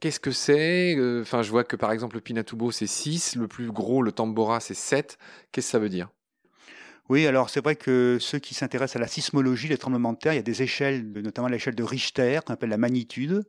Qu'est-ce 0.00 0.20
que 0.20 0.30
c'est 0.30 0.96
euh, 0.96 1.22
Enfin, 1.22 1.42
je 1.42 1.50
vois 1.50 1.64
que 1.64 1.76
par 1.76 1.92
exemple 1.92 2.16
le 2.16 2.20
Pinatubo 2.20 2.70
c'est 2.70 2.86
6, 2.86 3.36
le 3.36 3.48
plus 3.48 3.72
gros, 3.72 4.02
le 4.02 4.12
Tambora 4.12 4.60
c'est 4.60 4.74
7. 4.74 5.18
Qu'est-ce 5.50 5.66
que 5.66 5.70
ça 5.70 5.78
veut 5.78 5.88
dire? 5.88 6.08
Oui, 7.10 7.26
alors 7.26 7.50
c'est 7.50 7.62
vrai 7.62 7.74
que 7.74 8.18
ceux 8.20 8.38
qui 8.38 8.54
s'intéressent 8.54 8.94
à 8.94 9.00
la 9.00 9.08
sismologie, 9.08 9.66
les 9.66 9.78
tremblements 9.78 10.12
de 10.12 10.18
terre, 10.18 10.32
il 10.32 10.36
y 10.36 10.38
a 10.38 10.42
des 10.42 10.62
échelles, 10.62 11.10
notamment 11.12 11.48
l'échelle 11.48 11.74
de 11.74 11.82
Richter, 11.82 12.38
qu'on 12.46 12.54
appelle 12.54 12.70
la 12.70 12.76
magnitude, 12.76 13.42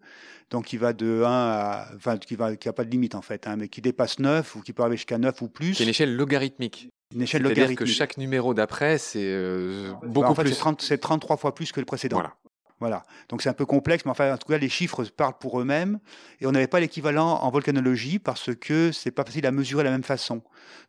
donc 0.49 0.65
qui 0.65 0.77
va 0.77 0.93
de 0.93 1.21
1 1.23 1.29
à, 1.29 1.87
enfin, 1.95 2.17
qui 2.17 2.35
va, 2.35 2.55
qui 2.55 2.67
a 2.67 2.73
pas 2.73 2.83
de 2.83 2.89
limite 2.89 3.13
en 3.13 3.21
fait, 3.21 3.45
hein, 3.45 3.57
mais 3.57 3.67
qui 3.67 3.79
dépasse 3.81 4.17
9 4.17 4.55
ou 4.55 4.61
qui 4.61 4.73
peut 4.73 4.81
arriver 4.81 4.97
jusqu'à 4.97 5.19
9 5.19 5.43
ou 5.43 5.47
plus. 5.47 5.75
C'est 5.75 5.83
une 5.83 5.91
échelle 5.91 6.15
logarithmique. 6.15 6.89
Une 7.13 7.21
échelle 7.21 7.43
logarithmique. 7.43 7.77
C'est-à-dire 7.77 7.93
que 7.93 7.97
chaque 7.97 8.17
numéro 8.17 8.55
d'après, 8.55 8.97
c'est 8.97 9.19
euh, 9.21 9.93
beaucoup 10.07 10.21
bah, 10.21 10.31
en 10.31 10.35
fait, 10.35 10.43
plus. 10.43 10.57
C'est 10.79 10.97
33 10.97 11.37
fois 11.37 11.53
plus 11.53 11.71
que 11.71 11.79
le 11.79 11.85
précédent. 11.85 12.15
Voilà. 12.15 12.33
Voilà. 12.81 13.03
Donc 13.29 13.43
c'est 13.43 13.49
un 13.49 13.53
peu 13.53 13.67
complexe, 13.67 14.05
mais 14.05 14.11
enfin, 14.11 14.33
en 14.33 14.37
tout 14.37 14.47
cas, 14.47 14.57
les 14.57 14.67
chiffres 14.67 15.03
parlent 15.05 15.37
pour 15.39 15.61
eux-mêmes. 15.61 15.99
Et 16.41 16.47
on 16.47 16.51
n'avait 16.51 16.67
pas 16.67 16.79
l'équivalent 16.79 17.35
en 17.35 17.49
volcanologie 17.51 18.17
parce 18.17 18.53
que 18.55 18.91
c'est 18.91 19.11
pas 19.11 19.23
facile 19.23 19.45
à 19.45 19.51
mesurer 19.51 19.83
de 19.83 19.85
la 19.85 19.91
même 19.91 20.03
façon. 20.03 20.41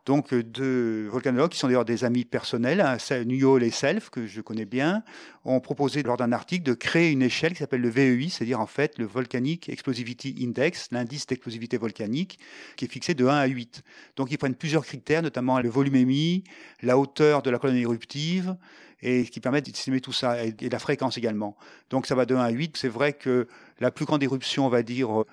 Donc 0.06 0.34
deux 0.34 1.06
volcanologues, 1.08 1.50
qui 1.50 1.58
sont 1.58 1.66
d'ailleurs 1.66 1.84
des 1.84 2.04
amis 2.04 2.24
personnels, 2.24 2.80
hein, 2.80 2.96
Nuyol 3.24 3.62
et 3.62 3.70
Self, 3.70 4.08
que 4.08 4.26
je 4.26 4.40
connais 4.40 4.64
bien, 4.64 5.04
ont 5.44 5.60
proposé 5.60 6.02
lors 6.02 6.16
d'un 6.16 6.32
article 6.32 6.64
de 6.64 6.72
créer 6.72 7.10
une 7.10 7.22
échelle 7.22 7.52
qui 7.52 7.58
s'appelle 7.58 7.82
le 7.82 7.90
VEI, 7.90 8.28
c'est-à-dire 8.30 8.58
en 8.58 8.66
fait 8.66 8.98
le 8.98 9.04
Volcanic 9.04 9.68
Explosivity 9.68 10.34
Index, 10.42 10.88
l'indice 10.92 11.26
d'explosivité 11.26 11.76
volcanique, 11.76 12.38
qui 12.76 12.86
est 12.86 12.88
fixé 12.88 13.12
de 13.12 13.26
1 13.26 13.36
à 13.36 13.46
8. 13.46 13.82
Donc 14.16 14.30
ils 14.30 14.38
prennent 14.38 14.54
plusieurs 14.54 14.84
critères, 14.84 15.22
notamment 15.22 15.60
le 15.60 15.68
volume 15.68 15.96
émis, 15.96 16.42
la 16.80 16.96
hauteur 16.96 17.42
de 17.42 17.50
la 17.50 17.58
colonne 17.58 17.76
éruptive, 17.76 18.56
et 19.02 19.24
qui 19.24 19.40
permet 19.40 19.60
d'estimer 19.60 20.00
tout 20.00 20.12
ça, 20.12 20.44
et, 20.44 20.54
la 20.70 20.78
fréquence 20.78 21.18
également. 21.18 21.56
Donc 21.90 22.06
ça 22.06 22.14
va 22.14 22.24
de 22.24 22.34
1 22.34 22.40
à 22.40 22.50
8. 22.50 22.76
C'est 22.76 22.88
vrai 22.88 23.12
que 23.12 23.48
la 23.80 23.90
plus 23.90 24.04
grande 24.04 24.22
éruption, 24.22 24.66
on 24.66 24.68
va 24.68 24.82
dire, 24.82 25.22
euh, 25.22 25.26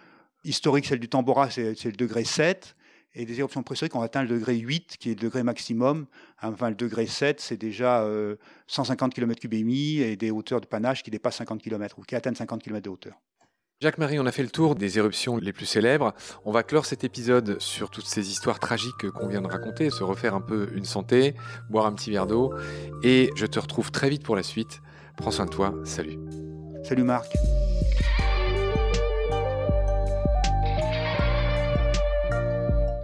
historique, 0.43 0.85
celle 0.85 0.99
du 0.99 1.09
Tambora, 1.09 1.49
c'est 1.49 1.85
le 1.85 1.91
degré 1.91 2.23
7. 2.23 2.75
Et 3.15 3.25
des 3.25 3.39
éruptions 3.39 3.63
préhistoriques, 3.63 3.95
on 3.95 4.01
atteint 4.01 4.21
le 4.21 4.27
degré 4.27 4.55
8, 4.55 4.97
qui 4.99 5.09
est 5.09 5.15
le 5.15 5.19
degré 5.19 5.41
maximum. 5.41 6.05
Enfin, 6.43 6.69
le 6.69 6.75
degré 6.75 7.07
7, 7.07 7.41
c'est 7.41 7.57
déjà 7.57 8.07
150 8.67 9.15
km3 9.15 9.55
émis 9.55 9.97
et 9.97 10.15
des 10.15 10.29
hauteurs 10.29 10.61
de 10.61 10.67
panache 10.67 11.01
qui 11.01 11.09
dépassent 11.09 11.37
50 11.37 11.59
km 11.59 11.97
ou 11.97 12.03
qui 12.03 12.15
atteignent 12.15 12.35
50 12.35 12.61
km 12.61 12.83
de 12.83 12.89
hauteur. 12.89 13.19
Jacques-Marie, 13.81 14.19
on 14.19 14.25
a 14.25 14.33
fait 14.33 14.43
le 14.43 14.49
tour 14.49 14.75
des 14.75 14.97
éruptions 14.97 15.37
les 15.37 15.53
plus 15.53 15.65
célèbres. 15.65 16.13
On 16.43 16.51
va 16.51 16.63
clore 16.63 16.85
cet 16.85 17.05
épisode 17.05 17.61
sur 17.61 17.89
toutes 17.89 18.07
ces 18.07 18.29
histoires 18.29 18.59
tragiques 18.59 19.09
qu'on 19.11 19.29
vient 19.29 19.39
de 19.39 19.47
raconter, 19.47 19.89
se 19.89 20.03
refaire 20.03 20.35
un 20.35 20.41
peu 20.41 20.69
une 20.75 20.83
santé, 20.83 21.33
boire 21.69 21.85
un 21.85 21.93
petit 21.93 22.11
verre 22.11 22.27
d'eau. 22.27 22.53
Et 23.03 23.29
je 23.37 23.45
te 23.45 23.57
retrouve 23.57 23.89
très 23.89 24.09
vite 24.09 24.21
pour 24.21 24.35
la 24.35 24.43
suite. 24.43 24.81
Prends 25.15 25.31
soin 25.31 25.45
de 25.45 25.51
toi. 25.51 25.73
Salut. 25.85 26.19
Salut 26.83 27.03
Marc. 27.03 27.31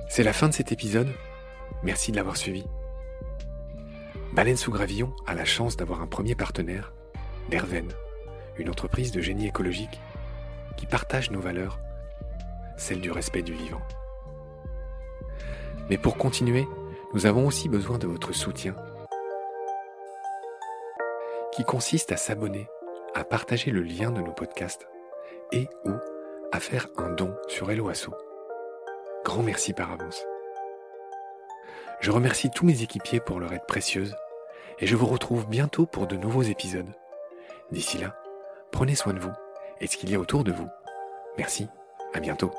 C'est 0.09 0.23
la 0.23 0.33
fin 0.33 0.49
de 0.49 0.53
cet 0.53 0.73
épisode. 0.73 1.07
Merci 1.83 2.11
de 2.11 2.17
l'avoir 2.17 2.35
suivi. 2.35 2.65
Baleine 4.33 4.57
sous 4.57 4.71
gravillon 4.71 5.13
a 5.25 5.35
la 5.35 5.45
chance 5.45 5.77
d'avoir 5.77 6.01
un 6.01 6.07
premier 6.07 6.35
partenaire, 6.35 6.91
l'Erven, 7.49 7.87
une 8.57 8.69
entreprise 8.69 9.13
de 9.13 9.21
génie 9.21 9.47
écologique 9.47 10.01
qui 10.77 10.85
partagent 10.85 11.31
nos 11.31 11.39
valeurs, 11.39 11.79
celles 12.77 13.01
du 13.01 13.11
respect 13.11 13.41
du 13.41 13.53
vivant. 13.53 13.81
Mais 15.89 15.97
pour 15.97 16.17
continuer, 16.17 16.67
nous 17.13 17.25
avons 17.25 17.47
aussi 17.47 17.69
besoin 17.69 17.97
de 17.97 18.07
votre 18.07 18.33
soutien, 18.33 18.75
qui 21.51 21.63
consiste 21.63 22.11
à 22.11 22.17
s'abonner, 22.17 22.67
à 23.13 23.23
partager 23.23 23.71
le 23.71 23.81
lien 23.81 24.11
de 24.11 24.21
nos 24.21 24.33
podcasts 24.33 24.87
et 25.51 25.69
ou 25.85 25.91
à 26.51 26.59
faire 26.59 26.87
un 26.97 27.11
don 27.11 27.33
sur 27.47 27.71
Helloasso. 27.71 28.13
Grand 29.23 29.43
merci 29.43 29.73
par 29.73 29.91
avance. 29.91 30.25
Je 32.01 32.11
remercie 32.11 32.51
tous 32.51 32.65
mes 32.65 32.81
équipiers 32.81 33.19
pour 33.19 33.39
leur 33.39 33.53
aide 33.53 33.65
précieuse 33.67 34.15
et 34.79 34.87
je 34.87 34.95
vous 34.95 35.05
retrouve 35.05 35.47
bientôt 35.47 35.85
pour 35.85 36.07
de 36.07 36.17
nouveaux 36.17 36.43
épisodes. 36.43 36.93
D'ici 37.71 37.97
là, 37.97 38.15
prenez 38.71 38.95
soin 38.95 39.13
de 39.13 39.19
vous 39.19 39.31
et 39.81 39.87
ce 39.87 39.97
qu'il 39.97 40.09
y 40.09 40.15
a 40.15 40.19
autour 40.19 40.43
de 40.43 40.51
vous. 40.51 40.67
Merci, 41.37 41.67
à 42.13 42.19
bientôt. 42.19 42.51